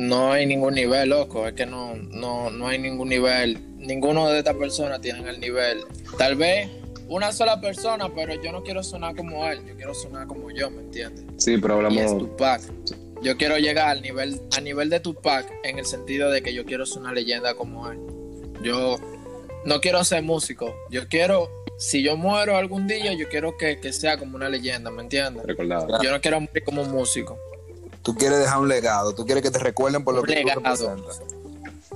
[0.00, 1.46] No hay ningún nivel, loco.
[1.46, 3.58] Es que no, no, no hay ningún nivel.
[3.76, 5.82] Ninguno de estas personas tienen el nivel.
[6.16, 6.70] Tal vez
[7.06, 9.60] una sola persona, pero yo no quiero sonar como él.
[9.66, 11.22] Yo quiero sonar como yo, ¿me entiendes?
[11.36, 12.18] Sí, pero Y es hablamos.
[12.18, 12.62] Tupac.
[13.20, 16.64] Yo quiero llegar al nivel, a nivel de Tupac en el sentido de que yo
[16.64, 17.98] quiero ser una leyenda como él.
[18.62, 18.96] Yo
[19.66, 20.74] no quiero ser músico.
[20.90, 24.90] Yo quiero, si yo muero algún día, yo quiero que, que sea como una leyenda,
[24.90, 25.44] ¿me entiendes?
[25.44, 26.02] Recordado.
[26.02, 27.38] Yo no quiero morir como un músico.
[28.02, 30.60] Tú quieres dejar un legado, tú quieres que te recuerden por lo que tú legado.
[30.60, 31.22] representas.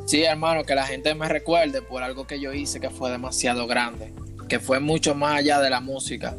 [0.07, 3.67] Sí, hermano, que la gente me recuerde por algo que yo hice que fue demasiado
[3.67, 4.13] grande,
[4.49, 6.37] que fue mucho más allá de la música.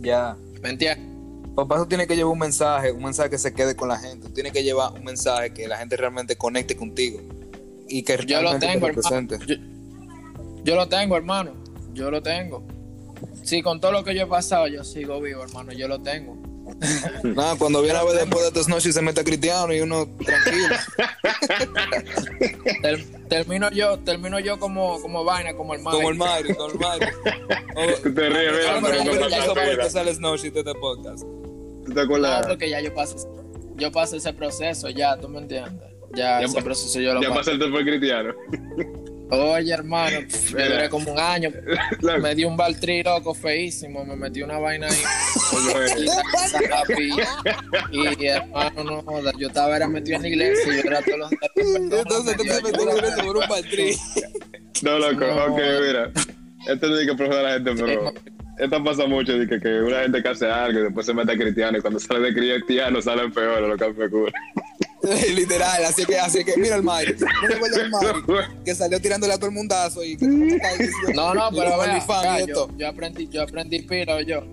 [0.00, 0.36] Ya.
[0.62, 1.16] ¿Me entiendes?
[1.56, 4.28] Papá, tú tienes que llevar un mensaje, un mensaje que se quede con la gente.
[4.28, 7.20] Tú tienes que llevar un mensaje que la gente realmente conecte contigo.
[7.88, 9.36] Y que Yo lo te tengo, hermano.
[9.46, 9.56] Yo,
[10.62, 11.52] yo lo tengo, hermano.
[11.94, 12.62] Yo lo tengo.
[13.42, 15.72] Sí, con todo lo que yo he pasado, yo sigo vivo, hermano.
[15.72, 16.35] Yo lo tengo.
[17.22, 20.06] Nada, cuando viene a ver después de estas noches se mete a cristiano y uno
[20.24, 20.74] tranquilo.
[22.82, 26.54] Ter- termino yo, termino yo como, como vaina, como el como el Mario.
[26.54, 27.08] Mario, como el Mario.
[28.02, 29.90] Tú te ríes, mira, pero no hizo pasa porque nada.
[29.90, 31.20] sale Snowshit de este podcast.
[31.22, 32.46] ¿Tú te No, acuerdas?
[32.46, 33.16] porque ya yo pasé,
[33.76, 35.88] yo pasé ese proceso, ya, ¿tú me entiendes?
[36.14, 37.52] Ya, Ya ese proceso yo lo Ya pasé.
[37.52, 38.34] pasaste por cristiano.
[39.30, 40.20] Oye, hermano,
[40.54, 41.50] me duré como un año.
[42.22, 46.06] Me dio un baltri loco feísimo, me metí una vaina ahí.
[47.90, 51.18] y, y, hermano, no yo estaba era metido en la iglesia y yo era todos
[51.18, 51.30] los
[51.76, 53.96] Entonces tú te Dios, por un baltrí.
[54.82, 55.44] No, loco, No.
[55.46, 56.12] ok, mira.
[56.68, 58.12] Esto no es que profesor a la gente, pero
[58.58, 61.32] esto pasa mucho, de que, que una gente que hace algo y después se mete
[61.32, 64.32] a cristiano y cuando sale de cristiano salen peor, lo que me cura.
[65.34, 66.82] Literal, así que, así que, mira el.
[66.84, 67.18] ¿No Mari?
[68.64, 70.26] Que salió tirándole a todo el mundazo y que
[71.14, 72.70] No, no, pero vea, y yo, esto.
[72.76, 74.44] yo aprendí, yo aprendí pila, yo.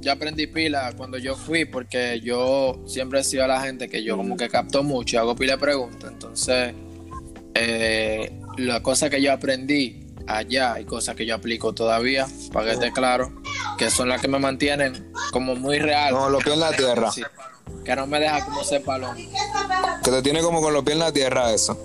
[0.00, 4.16] Yo aprendí pila cuando yo fui, porque yo siempre he sido la gente que yo
[4.16, 6.12] como que capto mucho y hago pila de preguntas.
[6.12, 6.74] Entonces,
[7.54, 12.72] eh, la cosa que yo aprendí allá y cosas que yo aplico todavía, para que
[12.74, 13.42] esté claro,
[13.76, 16.14] que son las que me mantienen como muy real.
[16.14, 17.10] Con los pies en la tierra.
[17.10, 17.22] Sí,
[17.84, 19.16] que no me deja como ser palón.
[20.08, 21.78] Que te tiene como con los pies en la tierra eso.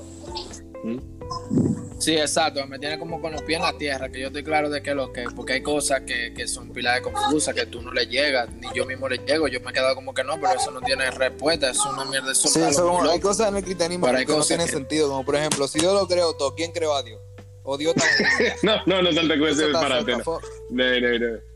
[2.00, 4.70] Sí, exacto, me tiene como con los pies en la tierra, que yo estoy claro
[4.70, 7.82] de que lo que, porque hay cosas que, que son pilas de confusas, que tú
[7.82, 10.40] no le llegas, ni yo mismo le llego, yo me he quedado como que no,
[10.40, 13.58] pero eso no tiene respuesta, es una mierda, eso Sí, eso como, hay cosas en
[13.58, 15.10] el cristianismo Pero que hay no cosas tienen que- sentido.
[15.10, 17.20] Como por ejemplo, si Dios lo creó todo, ¿quién creó a Dios?
[17.64, 18.54] O Dios también.
[18.64, 20.12] No, no, no con ese Eso está disparate.
[20.14, 21.53] No, no, no.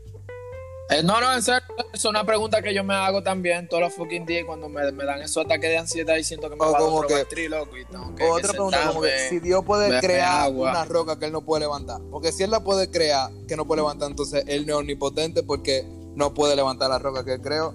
[0.90, 0.96] No.
[0.96, 3.94] Eh, no, no, en serio, es una pregunta que yo me hago también todos los
[3.94, 6.72] fucking días cuando me, me dan esos ataques de ansiedad y siento que me O
[6.72, 9.00] va a como un que- Rogatril, loco, y tengo que, O que otra pregunta, como
[9.02, 9.28] que sentarme.
[9.28, 10.70] si Dios puede crear agua.
[10.70, 12.00] una roca que él no puede levantar.
[12.10, 15.42] Porque si él la puede crear, que no puede levantar, entonces él no es omnipotente
[15.42, 17.74] porque no puede levantar la roca que él creó.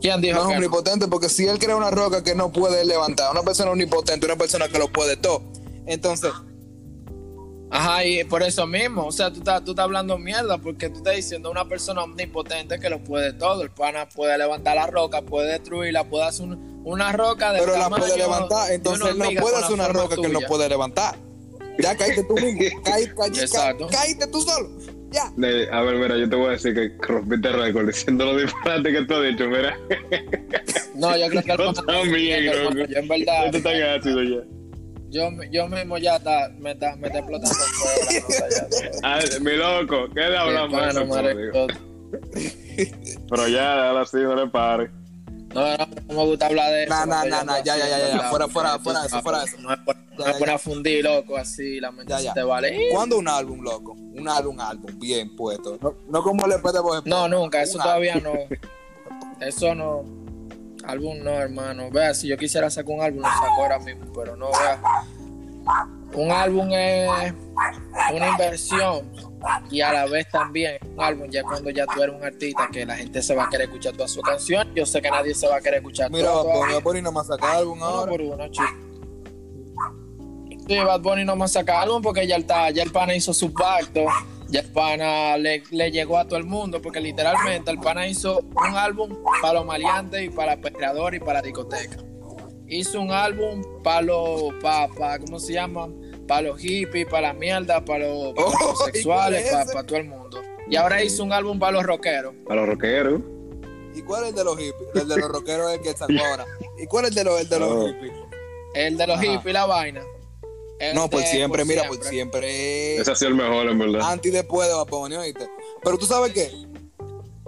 [0.00, 0.54] ¿Quién dijo No es no?
[0.54, 4.36] omnipotente porque si él crea una roca que no puede levantar, una persona omnipotente, una
[4.36, 5.42] persona que lo puede todo.
[5.86, 6.30] Entonces,
[7.70, 10.98] Ajá, y por eso mismo, o sea, tú estás, tú estás hablando mierda porque tú
[10.98, 13.62] estás diciendo una persona omnipotente que lo puede todo.
[13.62, 17.76] El pana puede levantar la roca, puede destruirla, puede hacer un- una roca de pero
[17.76, 21.16] la puede levantar, entonces él no puede hacer una roca que él no puede levantar.
[21.78, 23.86] Ya caíste tú mismo, caíste, caíste, Exacto.
[23.88, 24.70] caíste tú solo.
[25.10, 25.30] Ya.
[25.36, 28.94] De- a ver, mira, yo te voy a decir que rompiste récord diciendo los disparates
[28.94, 29.78] que tú has dicho, mira.
[30.94, 32.52] No, yo creo que el pana- también, yo,
[32.98, 34.57] en verdad, Esto está ácido ya.
[35.10, 39.40] Yo, yo mismo ya está, me está, me está explotando el fuego la nota ya.
[39.40, 41.66] Mi loco, ¿qué le hablamos eso,
[43.30, 44.90] Pero ya, ahora sí, no le pare.
[45.54, 46.94] No, no, no me gusta hablar de eso.
[46.94, 49.56] Yo nah, ando ya, ya, ya, ya, fuera, fuera, fuera eso, fuera eso.
[49.58, 50.38] No no ya.
[50.38, 52.34] por a fundir, loco, así, la mente Ya, se ya.
[52.34, 52.88] te vale.
[52.92, 53.92] ¿Cuándo un álbum, loco?
[53.92, 55.78] Un álbum, un álbum, bien puesto.
[55.80, 57.08] No, no como el EP de Bob Esponja.
[57.08, 58.32] No, nunca, eso todavía no.
[59.40, 60.04] Eso no.
[60.88, 61.90] Álbum no, hermano.
[61.90, 64.80] Vea, si yo quisiera sacar un álbum, lo saco ahora mismo, pero no, vea.
[66.14, 67.34] Un álbum es
[68.14, 69.06] una inversión
[69.70, 72.86] y a la vez también un álbum ya cuando ya tú eres un artista que
[72.86, 74.72] la gente se va a querer escuchar toda su canción.
[74.74, 77.12] Yo sé que nadie se va a querer escuchar Mira, todo Bad Bunny, Bunny no
[77.12, 78.10] más saca álbum Uno ahora.
[78.10, 78.66] por uno, chico.
[80.66, 83.52] Sí, Bad Bunny no más saca álbum porque ya, está, ya el pana hizo su
[83.52, 84.06] pacto,
[84.48, 88.38] ya el pana le, le llegó a todo el mundo, porque literalmente el pana hizo
[88.40, 91.96] un álbum para los maleantes y para pecadores y para la discoteca.
[92.66, 95.88] Hizo un álbum para los, para, para, ¿cómo se llama?
[96.26, 99.72] Para los hippies, para la mierda, para los, para los Oh, homosexuales, ¿y cuál para,
[99.72, 100.42] para todo el mundo.
[100.70, 102.34] Y ahora hizo un álbum para los rockeros.
[102.50, 103.20] A los rockeros.
[103.94, 104.88] ¿Y cuál es el de los hippies?
[105.02, 106.44] El de los rockeros es el que sacó ahora.
[106.76, 107.86] ¿Y cuál es el de los, el de los Oh.
[107.88, 108.12] hippies?
[108.74, 109.24] El de los Ajá.
[109.32, 110.02] hippies, la vaina.
[110.94, 112.96] No, por de siempre, mira, por siempre.
[112.96, 114.00] Ese ha sido el mejor, en verdad.
[114.02, 115.48] Antes y después de Bad ¿oíste?
[115.82, 116.50] Pero tú sabes qué?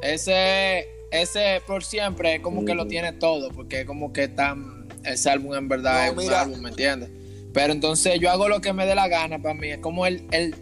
[0.03, 2.91] Ese, ese por siempre es como que lo Ujú.
[2.91, 6.61] tiene todo, porque es como que tan, ese álbum en verdad No, es un álbum,
[6.61, 7.11] ¿me entiendes?
[7.53, 10.27] Pero entonces yo hago lo que me dé la gana para mí, es como el,
[10.31, 10.55] el,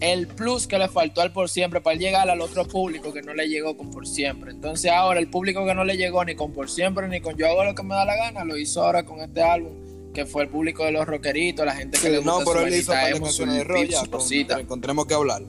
[0.00, 3.22] el plus que le faltó al por siempre para él llegar al otro público que
[3.22, 4.50] no le llegó con por siempre.
[4.50, 7.46] Entonces ahora el público que no le llegó ni con por siempre ni con yo
[7.46, 9.72] hago lo que me da la gana, lo hizo ahora con este álbum,
[10.12, 12.74] que fue el público de los rockeritos, la gente que le gusta no, pero él
[12.74, 15.06] hizo para canciones de rock ya.
[15.06, 15.42] que hablar.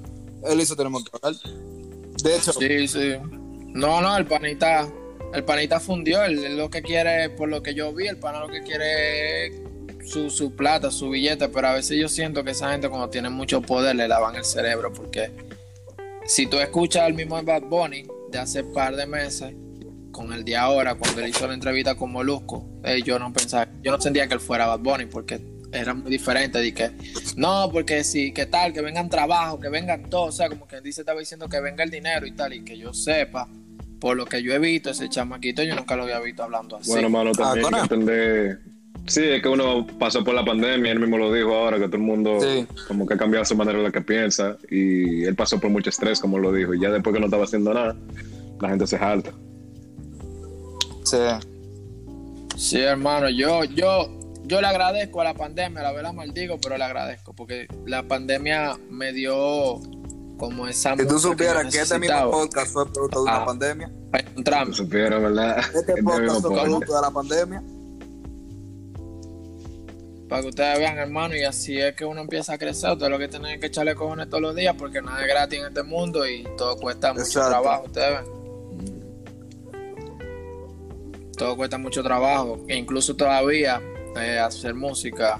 [0.43, 1.41] Él hizo Tenemos que hablar.
[2.23, 3.13] De hecho, Sí, sí.
[3.73, 4.87] No, no, el panita,
[5.33, 6.23] el panita fundió.
[6.23, 9.53] Él, lo que quiere, por lo que yo vi, el pana lo que quiere es
[10.05, 11.47] su, su plata, su billete.
[11.49, 14.45] Pero a veces yo siento que esa gente cuando tiene mucho poder le lavan el
[14.45, 14.91] cerebro.
[14.93, 15.31] Porque
[16.25, 19.53] si tú escuchas al mismo Bad Bunny de hace par de meses,
[20.21, 23.67] con el de ahora, cuando él hizo la entrevista con Molusco, eh, yo no pensaba,
[23.81, 25.41] yo no sentía que él fuera Bad Bunny porque
[25.73, 26.91] era muy diferente de que
[27.37, 30.81] no, porque sí, que tal, que vengan trabajo, que vengan todo, o sea, como que
[30.81, 33.47] dice estaba diciendo que venga el dinero y tal, y que yo sepa,
[33.99, 36.89] por lo que yo he visto, ese chamaquito yo nunca lo había visto hablando así.
[36.91, 38.59] Bueno, mano, también hay Ah, que entender.
[39.07, 41.97] Sí, es que uno pasó por la pandemia, él mismo lo dijo ahora, que todo
[41.97, 42.67] el mundo Sí.
[42.87, 45.89] como que ha cambiado su manera de lo que piensa y él pasó por mucho
[45.89, 47.95] estrés, como lo dijo, y ya después que no estaba haciendo nada,
[48.59, 49.31] la gente se jalta.
[51.11, 52.57] Sí.
[52.57, 54.09] Sí, hermano, yo, yo,
[54.43, 58.77] yo le agradezco a la pandemia, la verdad maldigo, pero le agradezco, porque la pandemia
[58.89, 59.79] me dio
[60.37, 63.45] como esa Si tú supieras que este mismo podcast fue producto de una Ah.
[63.45, 63.91] pandemia.
[64.13, 64.71] encontrarme.
[64.71, 65.59] Tú supieras, ¿verdad?
[65.59, 67.63] Este Este podcast fue producto de la pandemia.
[70.29, 72.91] para que ustedes vean, hermano, y así es que uno empieza a crecer.
[72.91, 75.65] Usted lo que tiene que echarle cojones todos los días porque nada es gratis en
[75.67, 77.49] este mundo y todo cuesta mucho Exacto.
[77.49, 78.40] trabajo, ustedes ven.
[81.41, 82.59] Todo cuesta mucho trabajo.
[82.67, 83.81] E incluso todavía
[84.15, 85.39] eh, hacer música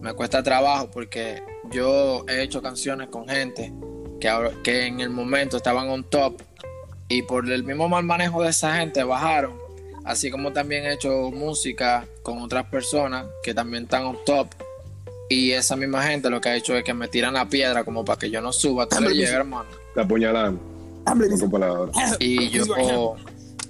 [0.00, 3.72] me cuesta trabajo porque yo he hecho canciones con gente
[4.20, 6.40] que, ahora- que en el momento estaban on top
[7.08, 9.54] y por el mismo mal manejo de esa gente bajaron.
[10.04, 14.46] Así como también he hecho música con otras personas que también están on top.
[15.28, 18.04] Y esa misma gente lo que ha hecho es que me tiran la piedra como
[18.04, 18.86] para que yo no suba.
[18.88, 19.68] Tú le llega, hermano.
[19.92, 20.60] Te apuñalan.
[21.04, 21.90] Con tu palabra.
[22.20, 22.64] Y yo,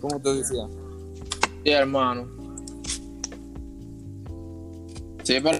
[0.01, 0.65] Como te decía.
[1.65, 2.29] Sí, hermano.
[5.23, 5.59] Sí, pero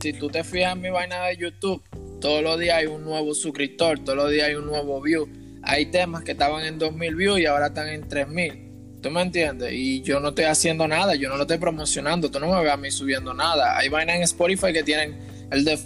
[0.00, 1.82] si tú te fijas en mi vaina de YouTube,
[2.20, 5.28] todos los días hay un nuevo suscriptor, todos los días hay un nuevo view.
[5.62, 9.00] Hay temas que estaban en 2000 views y ahora están en 3000.
[9.00, 9.72] ¿Tú me entiendes?
[9.72, 12.72] Y yo no estoy haciendo nada, yo no lo estoy promocionando, tú no me ves
[12.72, 13.76] a mí subiendo nada.
[13.76, 15.18] Hay vainas en Spotify que tienen
[15.50, 15.78] el de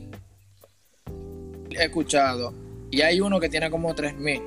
[1.73, 2.55] escuchado
[2.91, 4.41] y hay uno que tiene como 3000.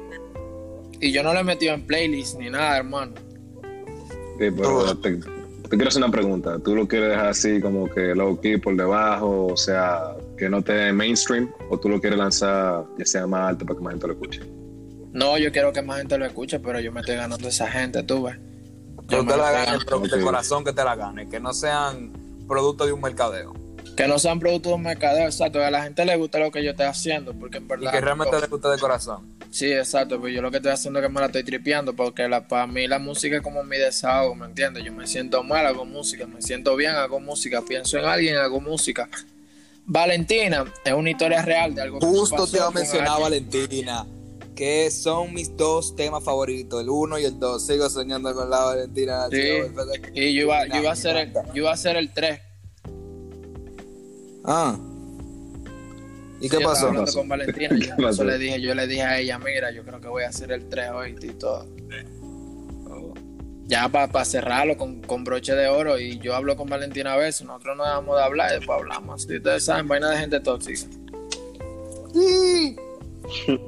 [1.02, 3.14] Y yo no lo he metido en playlist ni nada, hermano.
[4.50, 6.58] Sí, pero te, te quiero hacer una pregunta.
[6.60, 10.62] ¿Tú lo quieres dejar así como que low key por debajo, o sea, que no
[10.64, 14.08] te mainstream, o tú lo quieres lanzar ya sea más alto para que más gente
[14.08, 14.42] lo escuche?
[15.14, 18.02] No, yo quiero que más gente lo escuche, pero yo me estoy ganando esa gente,
[18.04, 18.38] tú ves.
[19.08, 20.06] Que Yo te la gane, pero Ok.
[20.10, 21.28] de corazón que te la gane.
[21.28, 22.12] Que no sean
[22.48, 23.54] producto de un mercadeo.
[23.98, 25.60] Que no sean productos de un mercadeo, exacto.
[25.60, 27.92] Que a la gente le gusta lo que yo estoy haciendo, porque en Y verdad.
[27.92, 29.36] que realmente le guste de corazón.
[29.52, 32.28] Sí, exacto, pues yo lo que estoy haciendo es que me la estoy tripeando, porque
[32.30, 34.86] la, para mí la música es como mi desahogo, ¿me entiendes?
[34.86, 38.62] Yo me siento mal, hago música, me siento bien, hago música, pienso en alguien, hago
[38.62, 39.10] música.
[39.86, 43.20] Valentina es una historia real de algo que Justo pasó te iba a mencionar.
[43.20, 44.08] Valentina.
[44.56, 47.66] Que son mis dos temas favoritos, el uno y el dos.
[47.66, 49.28] Sigo soñando con la Valentina.
[49.30, 49.38] Sí.
[50.14, 52.40] Y yo iba, yo iba a hacer el, yo iba a hacer el 3.
[54.46, 54.80] Ah.
[56.42, 56.88] ¿Y Sí, qué pasó?
[56.88, 57.20] hablando pasó?
[57.20, 57.70] con Valentina.
[57.70, 58.24] ¿Qué Yo, pasó?
[58.24, 60.68] le dije, yo le dije a ella, mira, yo creo que voy a hacer el
[60.68, 61.68] 3 hoy y todo.
[63.68, 67.48] Ya para cerrarlo con, con broche de oro y yo hablo con Valentina a veces,
[67.48, 69.22] nosotros no dejamos de hablar y después hablamos.
[69.24, 70.90] Si ustedes saben, vaina de gente tóxica.
[72.14, 72.76] Sí.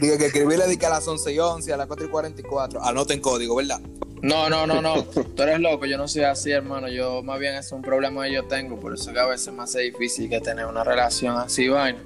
[0.00, 2.84] Dije que escribirle di que a las 11 y 11, a las 4 y 44.
[2.84, 3.80] Anoten código, ¿verdad?
[4.22, 5.04] No, no, no, no.
[5.36, 6.88] Tú eres loco, yo no soy así, hermano.
[6.88, 9.62] Yo más bien es un problema que yo tengo, por eso que a veces me
[9.62, 12.02] hace difícil que tener una relación así, vaina.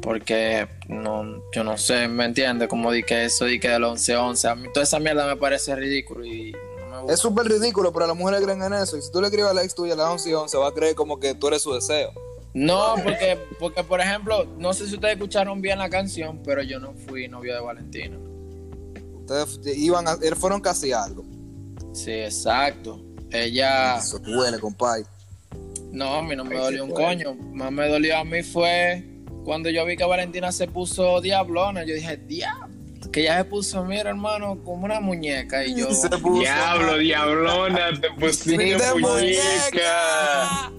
[0.00, 2.68] Porque no, yo no sé, ¿me entiendes?
[2.68, 4.48] Como di que eso, di que del 11-11.
[4.48, 7.14] A mí toda esa mierda me parece ridículo y no me gusta.
[7.14, 8.96] Es súper ridículo, pero las mujeres creen en eso.
[8.96, 10.68] Y si tú le escribes a la ex tuya a las 11 y 11, va
[10.68, 12.12] a creer como que tú eres su deseo.
[12.54, 16.80] No, porque, porque, por ejemplo, no sé si ustedes escucharon bien la canción, pero yo
[16.80, 18.16] no fui novio de Valentina.
[19.28, 21.24] Ustedes iban a, er, fueron casi algo.
[21.92, 23.02] Sí, exacto.
[23.30, 25.04] Ella, Eso duele, compadre.
[25.92, 27.34] no, a mí no me Ahí dolió un coño.
[27.34, 29.04] Más me dolió a mí fue
[29.44, 31.84] cuando yo vi que Valentina se puso diablona.
[31.84, 32.68] Yo dije, diablo.
[33.12, 35.64] Que ella se puso, mira, hermano, como una muñeca.
[35.64, 40.72] Y yo, Se puso Diablo, diablona, te pusiste De muñeca.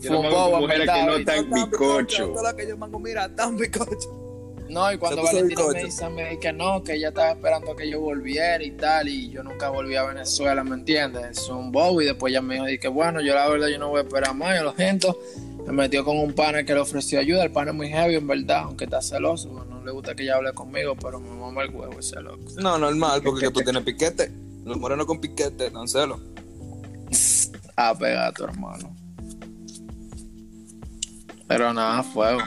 [0.00, 1.18] Yo no me mujeres que no
[1.54, 2.28] bizcocho.
[2.28, 4.23] Todas las que yo mango, mira, tan bizcocho.
[4.68, 7.88] No, y cuando Valentina me dice, me dice que no, que ella estaba esperando que
[7.88, 11.38] yo volviera y tal, y yo nunca volví a Venezuela, ¿me entiendes?
[11.38, 13.90] Es un bobo, y después ella me dijo, que bueno, yo la verdad yo no
[13.90, 15.18] voy a esperar más, yo lo siento.
[15.66, 18.26] Me metió con un pana que le ofreció ayuda, el pana es muy heavy, en
[18.26, 21.70] verdad, aunque está celoso, no le gusta que ella hable conmigo, pero me mama el
[21.70, 22.44] huevo ese loco.
[22.56, 24.32] No, normal, porque que tú tienes piquete.
[24.64, 26.20] Los morenos con piquete, dan celo.
[27.76, 28.94] Ah, pega a tu hermano.
[31.46, 32.40] Pero nada, fuego.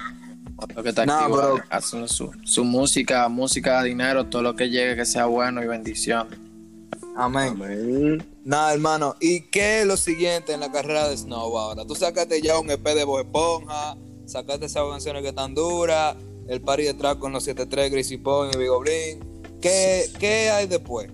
[0.58, 4.70] Otro que está Nah, activo, pero- haciendo su, su música, música, dinero, todo lo que
[4.70, 6.28] llegue que sea bueno y bendición.
[7.16, 7.50] Amén.
[7.50, 8.28] Amén.
[8.44, 9.16] Nada, hermano.
[9.20, 11.86] ¿Y qué es lo siguiente en la carrera de Snow ahora?
[11.86, 16.16] Tú sacaste ya un EP de Bob Esponja, sacaste esas canciones que están duras,
[16.48, 19.44] el party detrás con los 73, Greasy Point y Big Blin.
[19.62, 21.10] ¿Qué, ¿Qué hay después?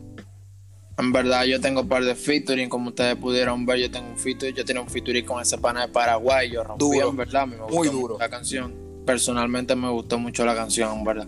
[0.98, 4.18] En verdad, yo tengo un par de featuring, como ustedes pudieron ver, yo tengo un
[4.18, 7.10] featuring, yo tenía un featuring con ese pana de Paraguay, yo rompí, Duro.
[7.10, 8.18] en verdad, me gustó Muy duro.
[8.20, 8.83] la canción.
[9.06, 11.28] Personalmente me gustó mucho la canción, verdad.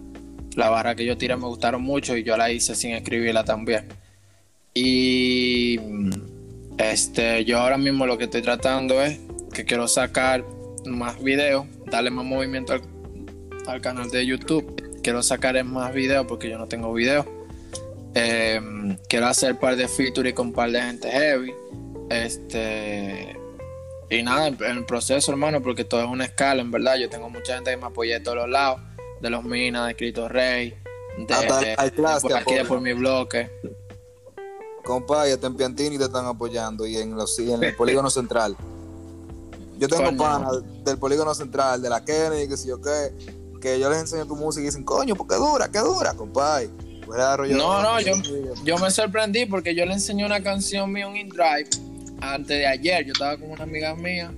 [0.56, 3.88] La barra que yo tiré me gustaron mucho y yo la hice sin escribirla también.
[4.74, 5.80] Y
[6.78, 9.20] este, yo ahora mismo lo que estoy tratando es
[9.54, 10.46] que quiero sacar
[10.86, 12.82] más videos, darle más movimiento al,
[13.68, 15.02] al canal de YouTube.
[15.02, 17.26] Quiero sacar más videos porque yo no tengo videos.
[18.16, 18.62] Eh,
[19.10, 21.54] quiero hacer un par de featuring con un par de gente heavy.
[22.10, 23.35] Este.
[24.16, 26.96] Y nada, en, en el proceso, hermano, porque todo es una escala, en verdad.
[26.98, 28.82] Yo tengo mucha gente que me apoya de todos los lados:
[29.22, 30.74] de los Minas, de Cristo Rey,
[31.18, 33.50] de, Hasta de- al class por aquí, de por mi bloque.
[34.84, 38.56] Compa, ya en Piantini te están apoyando y en, los, y en el polígono central.
[39.78, 40.52] Yo tengo panas
[40.84, 43.12] del polígono central, de la Kennedy, que si yo qué,
[43.60, 46.70] que yo les enseño tu música y dicen, coño, porque dura, que dura, compadre.
[47.50, 48.14] No, no, yo,
[48.64, 51.70] yo me sorprendí porque yo le enseñé una canción mía en InDrive
[52.22, 53.06] antes de ayer.
[53.06, 54.32] Yo estaba con una amiga mía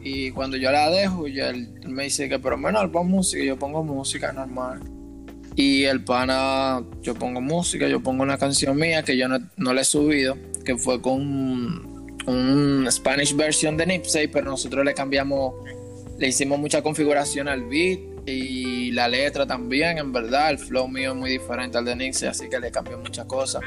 [0.00, 3.42] y cuando yo la dejo, él, me dice que, pero menor, pon música.
[3.42, 4.80] Yo pongo música normal.
[5.56, 9.74] Y el pana, yo pongo música, yo pongo una canción mía que yo no, no
[9.74, 14.94] le he subido, que fue con un, un Spanish version de Nipsey, pero nosotros le
[14.94, 15.54] cambiamos,
[16.16, 21.12] le hicimos mucha configuración al beat y la letra también, en verdad, el flow mío
[21.12, 23.62] es muy diferente al de Nipsey, así que le cambió muchas cosas.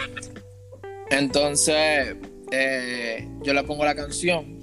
[1.10, 2.16] Entonces,
[2.52, 4.60] eh, yo le pongo la canción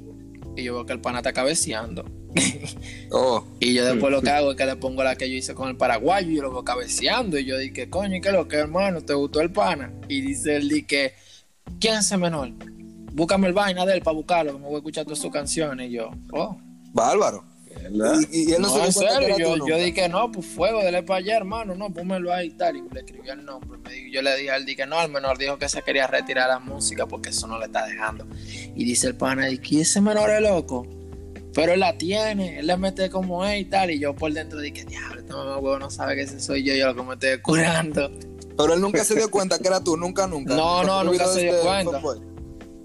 [0.56, 2.04] y yo veo que el pana está cabeceando.
[3.10, 5.54] Oh, Y yo después lo que hago es que le pongo la que yo hice
[5.54, 7.38] con el paraguayo y yo lo veo cabeceando.
[7.38, 9.00] Y yo dije, coño, ¿y qué lo que, hermano?
[9.00, 9.92] ¿Te gustó el pana?
[10.08, 11.14] Y dice él, di que,
[11.80, 12.52] ¿quién es ese menor?
[13.12, 15.88] Búscame el vaina de él para buscarlo, que me voy a escuchar todas sus canciones.
[15.88, 16.60] Y yo, oh.
[16.92, 17.44] bárbaro.
[17.90, 18.20] ¿Verdad?
[18.30, 20.30] Y, y él no, No, se dio en que serio, era yo, yo dije, no,
[20.32, 22.76] pues fuego, dele para allá, hermano, no, pónmelo ahí y tal.
[22.76, 23.78] Y le escribí el nombre.
[23.84, 26.06] Me dijo- yo le dije a él, dije, no, el menor dijo que se quería
[26.06, 28.26] retirar la música porque eso no le está dejando.
[28.74, 30.86] Y dice el pana, ¿y quién ese menor es loco?
[31.54, 33.90] Pero él la tiene, él le mete como es y tal.
[33.90, 36.74] Y yo por dentro dije, diablo, este mamá huevo no sabe que ese soy yo,
[36.74, 38.10] yo lo que me estoy curando.
[38.56, 40.54] Pero él nunca se dio cuenta que era tú, nunca, nunca.
[40.54, 42.00] No, no, Nunca se dio este cuenta.
[42.00, 42.20] Fuckboy.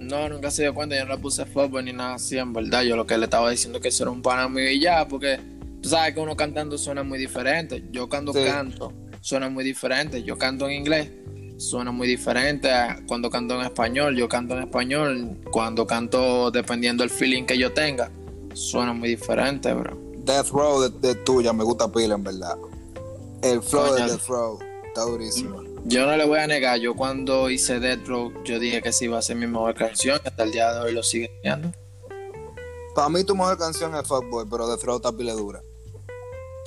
[0.03, 2.83] No, nunca se dio cuenta, yo no le puse fútbol ni nada así, en verdad.
[2.83, 5.07] Yo lo que le estaba diciendo es que eso era un pana mío y ya,
[5.07, 5.39] porque
[5.81, 7.83] tú sabes que uno cantando suena muy diferente.
[7.91, 8.39] Yo cuando Sí.
[8.45, 10.21] canto suena muy diferente.
[10.23, 11.09] Yo canto en inglés,
[11.57, 12.69] suena muy diferente
[13.07, 14.15] cuando canto en español.
[14.17, 18.11] Yo canto en español, cuando canto dependiendo del feeling que yo tenga,
[18.53, 19.97] suena muy diferente, bro.
[20.25, 22.55] Death Row de, de tuya me gusta pila, en verdad.
[23.41, 24.05] El flow Coño.
[24.05, 25.61] de Death Row está durísimo.
[25.85, 29.05] Yo no le voy a negar, yo cuando hice Death Row, yo dije que sí
[29.05, 31.71] iba a ser mi mejor canción, y hasta el día de hoy lo sigue siendo.
[32.95, 35.61] Para mí tu mejor canción es Fuckboy, pero Death Row está pila dura.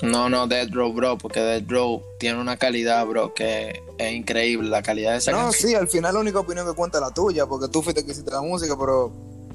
[0.03, 4.69] No, no, Death Row, bro, porque Death Row tiene una calidad, bro, que es increíble.
[4.69, 5.69] La calidad de esa No, canción.
[5.71, 8.11] sí, al final la única opinión que cuenta es la tuya, porque tú fuiste que
[8.11, 9.11] hiciste la música, pero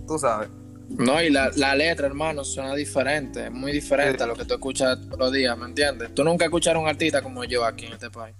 [0.09, 0.49] tú sabes.
[0.89, 4.25] No, y la, la letra, hermano, suena diferente, muy diferente Sí.
[4.25, 6.13] a lo que tú escuchas todos los días, ¿me entiendes?
[6.13, 8.35] Tú nunca escuchas a un artista como yo aquí en este país.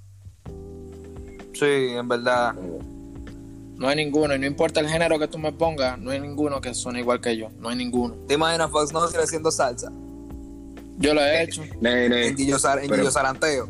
[1.55, 2.55] Sí, en verdad.
[3.77, 6.61] No hay ninguno, y no importa el género que tú me pongas, no hay ninguno
[6.61, 8.15] que suene igual que yo, no hay ninguno.
[8.29, 9.91] ¿Te imaginas Fox no haciendo salsa?
[10.99, 11.63] Yo lo he hecho.
[11.83, 13.69] En Guillo, Sar- en Pero- Guillo Saranteo.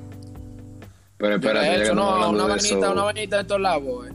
[1.16, 4.12] Pero Yo lo espérate, he hecho, no, una vainita, una vainita de estos lados, eh.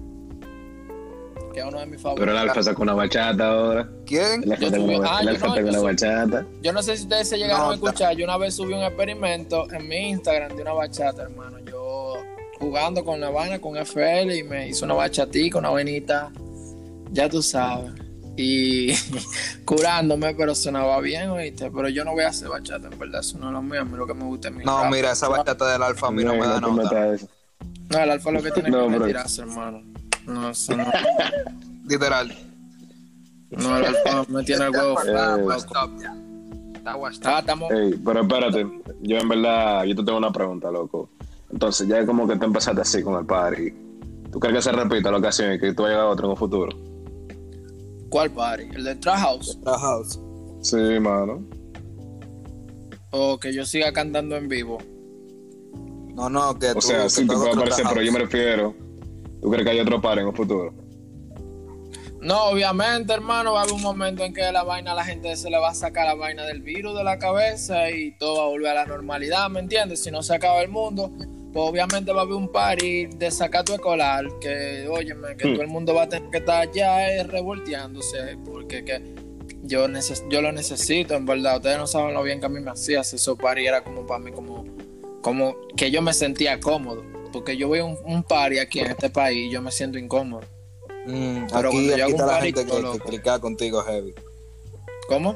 [1.54, 2.20] Que es uno de mis favoritos.
[2.28, 3.90] Pero el Alfa sacó una bachata ahora.
[4.06, 4.44] ¿Quién?
[4.44, 6.46] El Alfa Yo sacó tuve- una, ah, el yo Alfa no, yo bachata.
[6.62, 8.16] Yo no sé si ustedes se llegaron No, a escuchar.
[8.16, 11.58] Yo una vez subí un experimento en mi Instagram de una bachata, hermano.
[12.60, 16.32] Jugando con la vaina, con FL, y me hizo una bachatica, una vainita.
[17.12, 17.92] Ya tú sabes.
[18.36, 18.94] Y
[19.66, 21.72] curándome, pero sonaba bien, oíste.
[21.72, 23.22] Pero yo no voy a hacer bachata, en verdad.
[23.22, 23.82] Eso no es lo mío.
[23.82, 24.92] A mí lo que me gusta es mi No, rap.
[24.92, 27.14] mira, esa bachata del alfa a mí no me da nota.
[27.14, 27.28] eso.
[27.90, 29.82] No, el alfa lo que tiene No, que retirarse, hermano.
[30.26, 30.86] No, eso no.
[31.88, 32.36] Literal.
[33.52, 35.00] No, el alfa me tiene el huevo.
[35.02, 35.36] Está
[37.26, 37.70] Ah, estamos.
[37.72, 38.66] Ey, pero espérate,
[39.02, 41.10] yo en verdad, yo te tengo una pregunta, loco.
[41.52, 43.74] Entonces, ya como que te empezaste así con el party.
[44.32, 46.38] ¿Tú crees que se repita la ocasión y que tú vayas a otro en un
[46.38, 46.78] futuro?
[48.10, 48.64] ¿Cuál party?
[48.76, 49.60] ¿El de Trap House?
[49.64, 50.20] La house.
[50.62, 51.44] Sí, mano.
[53.12, 54.78] ¿O que yo siga cantando en vivo?
[56.14, 56.82] No, no, que O tú.
[56.82, 58.76] sea, que sí tú te puede aparecer, pero yo me refiero.
[59.42, 60.74] ¿Tú crees que hay otro party en un futuro?
[62.22, 65.50] No, obviamente, hermano, va a haber un momento en que la vaina, la gente se
[65.50, 68.48] le va a sacar la vaina del virus de la cabeza y todo va a
[68.48, 70.04] volver a la normalidad, ¿me entiendes?
[70.04, 71.12] Si no se acaba el mundo,
[71.54, 75.54] pues obviamente va a haber un party de sacato escolar que, óyeme, que Hmm.
[75.54, 79.02] todo el mundo va a tener que estar ya eh, revolteándose porque que
[79.64, 81.58] yo, neces yo lo necesito, en verdad.
[81.58, 84.20] Ustedes no saben lo bien que a mí me hacía esos party, era como para
[84.20, 84.66] mí, como,
[85.22, 87.04] como que yo me sentía cómodo.
[87.34, 89.98] Porque yo voy a un, un party aquí en este país y yo me siento
[89.98, 90.42] incómodo.
[91.06, 92.66] Mm, Pero aquí cuando yo aquí hago está un la party, gente
[93.12, 94.14] que, que contigo heavy.
[95.08, 95.36] ¿Cómo?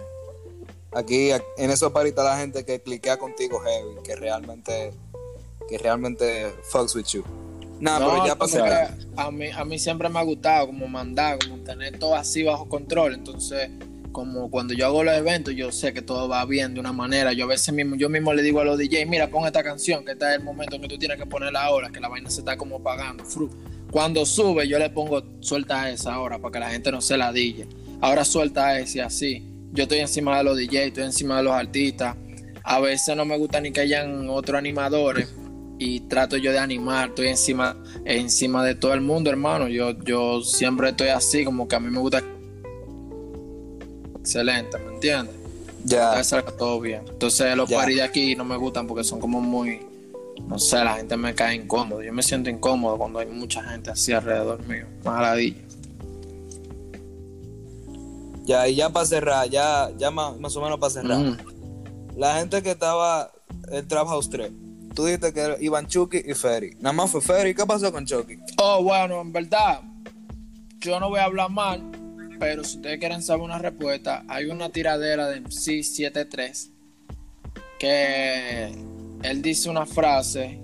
[0.94, 4.92] Aquí en esos paris está la gente que cliquea contigo heavy, que realmente
[5.70, 7.24] que realmente fucks with you.
[7.80, 8.64] Nah, No, pero ya pasó.
[9.18, 12.70] a mí, a mí siempre me ha gustado como mandar, como tener todo así bajo
[12.70, 13.16] control.
[13.16, 13.72] Entonces,
[14.12, 17.34] como cuando yo hago los eventos, yo sé que todo va bien de una manera.
[17.34, 20.06] Yo a veces mismo, yo mismo le digo a los DJ, mira, pon esta canción,
[20.06, 22.42] que este es el momento que tú tienes que ponerla ahora, que la vaina se
[22.42, 23.26] está como pagando.
[23.26, 23.50] Fru.
[23.90, 27.34] Cuando sube, yo le pongo, suelta esa ahora, para que la gente no se la
[27.34, 27.68] dille.
[28.00, 29.48] Ahora suelta ese y así.
[29.74, 32.16] Yo estoy encima de los DJ, estoy encima de los artistas.
[32.64, 35.34] A veces no me gusta ni que hayan otros animadores
[35.84, 37.76] y trato yo de animar, estoy encima,
[38.06, 39.68] encima de todo el mundo, hermano.
[39.68, 42.22] Yo, yo siempre estoy así, como que a mí me gusta
[44.20, 45.34] excelente, ¿me entiendes?
[45.84, 46.18] Ya.
[46.18, 47.02] Que salga todo bien.
[47.10, 47.78] Entonces los Ya.
[47.78, 49.80] paris de aquí no me gustan porque son como muy,
[50.48, 52.04] no sé, la gente me cae incómodo.
[52.04, 54.86] Yo me siento incómodo cuando hay mucha gente así alrededor mío.
[55.04, 55.58] Maravilla.
[58.46, 61.18] Ya, y ya para cerrar, ya, ya más, más o menos para cerrar.
[61.18, 61.38] Mm.
[62.18, 63.32] La gente que estaba
[63.72, 64.52] en Trap House 3,
[64.94, 66.76] tú dijiste que iban Chucky y Ferry.
[66.80, 67.54] Nada más fue Ferry.
[67.54, 68.38] ¿Qué pasó con Chucky?
[68.58, 69.82] Oh, bueno, en verdad,
[70.80, 71.92] yo no voy a hablar mal,
[72.40, 76.70] pero si ustedes quieren saber una respuesta, hay una tiradera de MC73
[77.80, 78.72] que
[79.24, 80.60] él dice una frase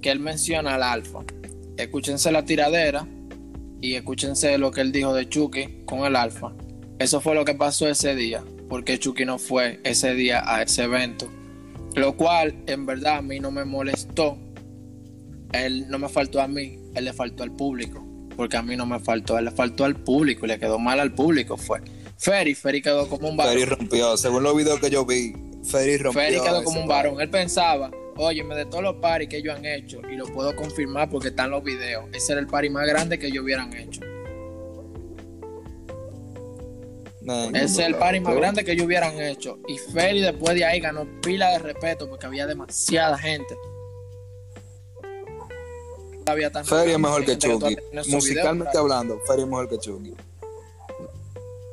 [0.00, 1.20] que él menciona al alfa.
[1.76, 3.06] Escúchense la tiradera
[3.80, 6.52] y escúchense lo que él dijo de Chucky con el alfa.
[6.98, 10.84] Eso fue lo que pasó ese día, porque Chucky no fue ese día a ese
[10.84, 11.28] evento.
[11.96, 14.38] Lo cual, en verdad, a mí no me molestó.
[15.52, 18.06] Él no me faltó a mí, él le faltó al público.
[18.36, 21.00] Porque a mí no me faltó, él le faltó al público y le quedó mal
[21.00, 21.56] al público.
[21.56, 21.80] Fue
[22.18, 23.54] Ferry, Ferry quedó como un varón.
[23.54, 24.16] Ferry rompió.
[24.16, 25.34] Según los videos que yo vi,
[25.64, 26.22] Ferry rompió.
[26.22, 27.20] Ferry quedó como un varón.
[27.20, 30.54] Él pensaba, oye, me de todos los paris que ellos han hecho, y lo puedo
[30.54, 34.00] confirmar porque están los videos, ese era el party más grande que ellos hubieran hecho.
[37.26, 39.58] Man, Ese es el party más grande que ellos hubieran hecho.
[39.66, 43.56] Y Ferry después de ahí ganó pila de respeto porque había demasiada gente.
[46.24, 47.76] Había tan- Ferry es mejor que Chucky.
[48.08, 50.14] Musicalmente video, hablando, Ferry es mejor que Chucky.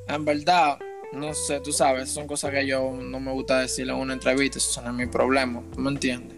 [0.08, 0.80] En verdad,
[1.14, 4.58] no sé, tú sabes, son cosas que yo no me gusta decirle en una entrevista,
[4.58, 6.38] eso no es mi problema, ¿tú me entiendes?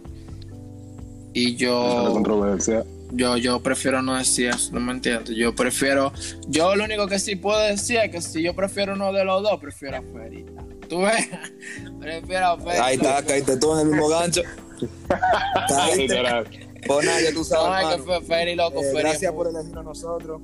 [1.33, 2.85] Y yo, controversia.
[3.15, 5.35] Yo, yo prefiero no decir eso, no me entiendes.
[5.35, 6.11] Yo prefiero,
[6.47, 9.41] yo lo único que sí puedo decir es que si yo prefiero uno de los
[9.43, 10.45] dos, prefiero a Ferry.
[10.89, 11.27] Tú ves,
[11.99, 12.77] prefiero a Ferry.
[12.81, 14.41] Ahí está, caíste tú en el mismo gancho.
[15.69, 16.01] Caíste.
[16.01, 16.47] Literal.
[16.85, 19.83] Pues nada, ya tú sabes, No, es que fue loco, Eh, gracias por elegirnos a
[19.83, 20.41] nosotros.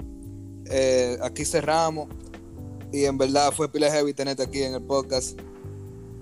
[0.66, 2.08] Eh, aquí cerramos.
[2.94, 5.40] Y en verdad fue pila heavy tenerte aquí en el podcast.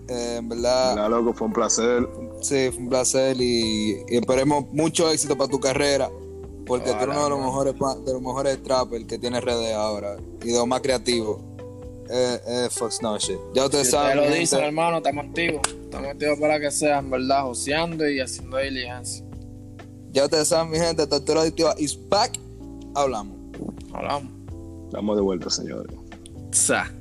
[0.10, 2.08] Eh, en verdad, Mira, loco, fue un placer.
[2.42, 6.10] sí, fue un placer y, y esperemos mucho éxito para tu carrera.
[6.70, 7.74] Porque tú eres uno de los mejores,
[8.06, 11.42] de los mejores trappers que tiene RD ahora y de los más creativos.
[12.12, 13.38] Eh, eh, Fox No Shit.
[13.54, 14.18] Ya ustedes Si saben.
[14.20, 15.62] ustedes lo dicen, hermano, estamos activos.
[15.68, 19.26] Estamos activos para que sea, en verdad, joseando y haciendo diligencia.
[20.12, 21.06] Ya ustedes saben, mi gente.
[21.06, 22.40] Tortura Adictiva is back.
[22.96, 23.36] Hablamos.
[23.94, 24.32] Hablamos.
[24.86, 25.94] Estamos de vuelta, señores.
[26.52, 26.92] Sa.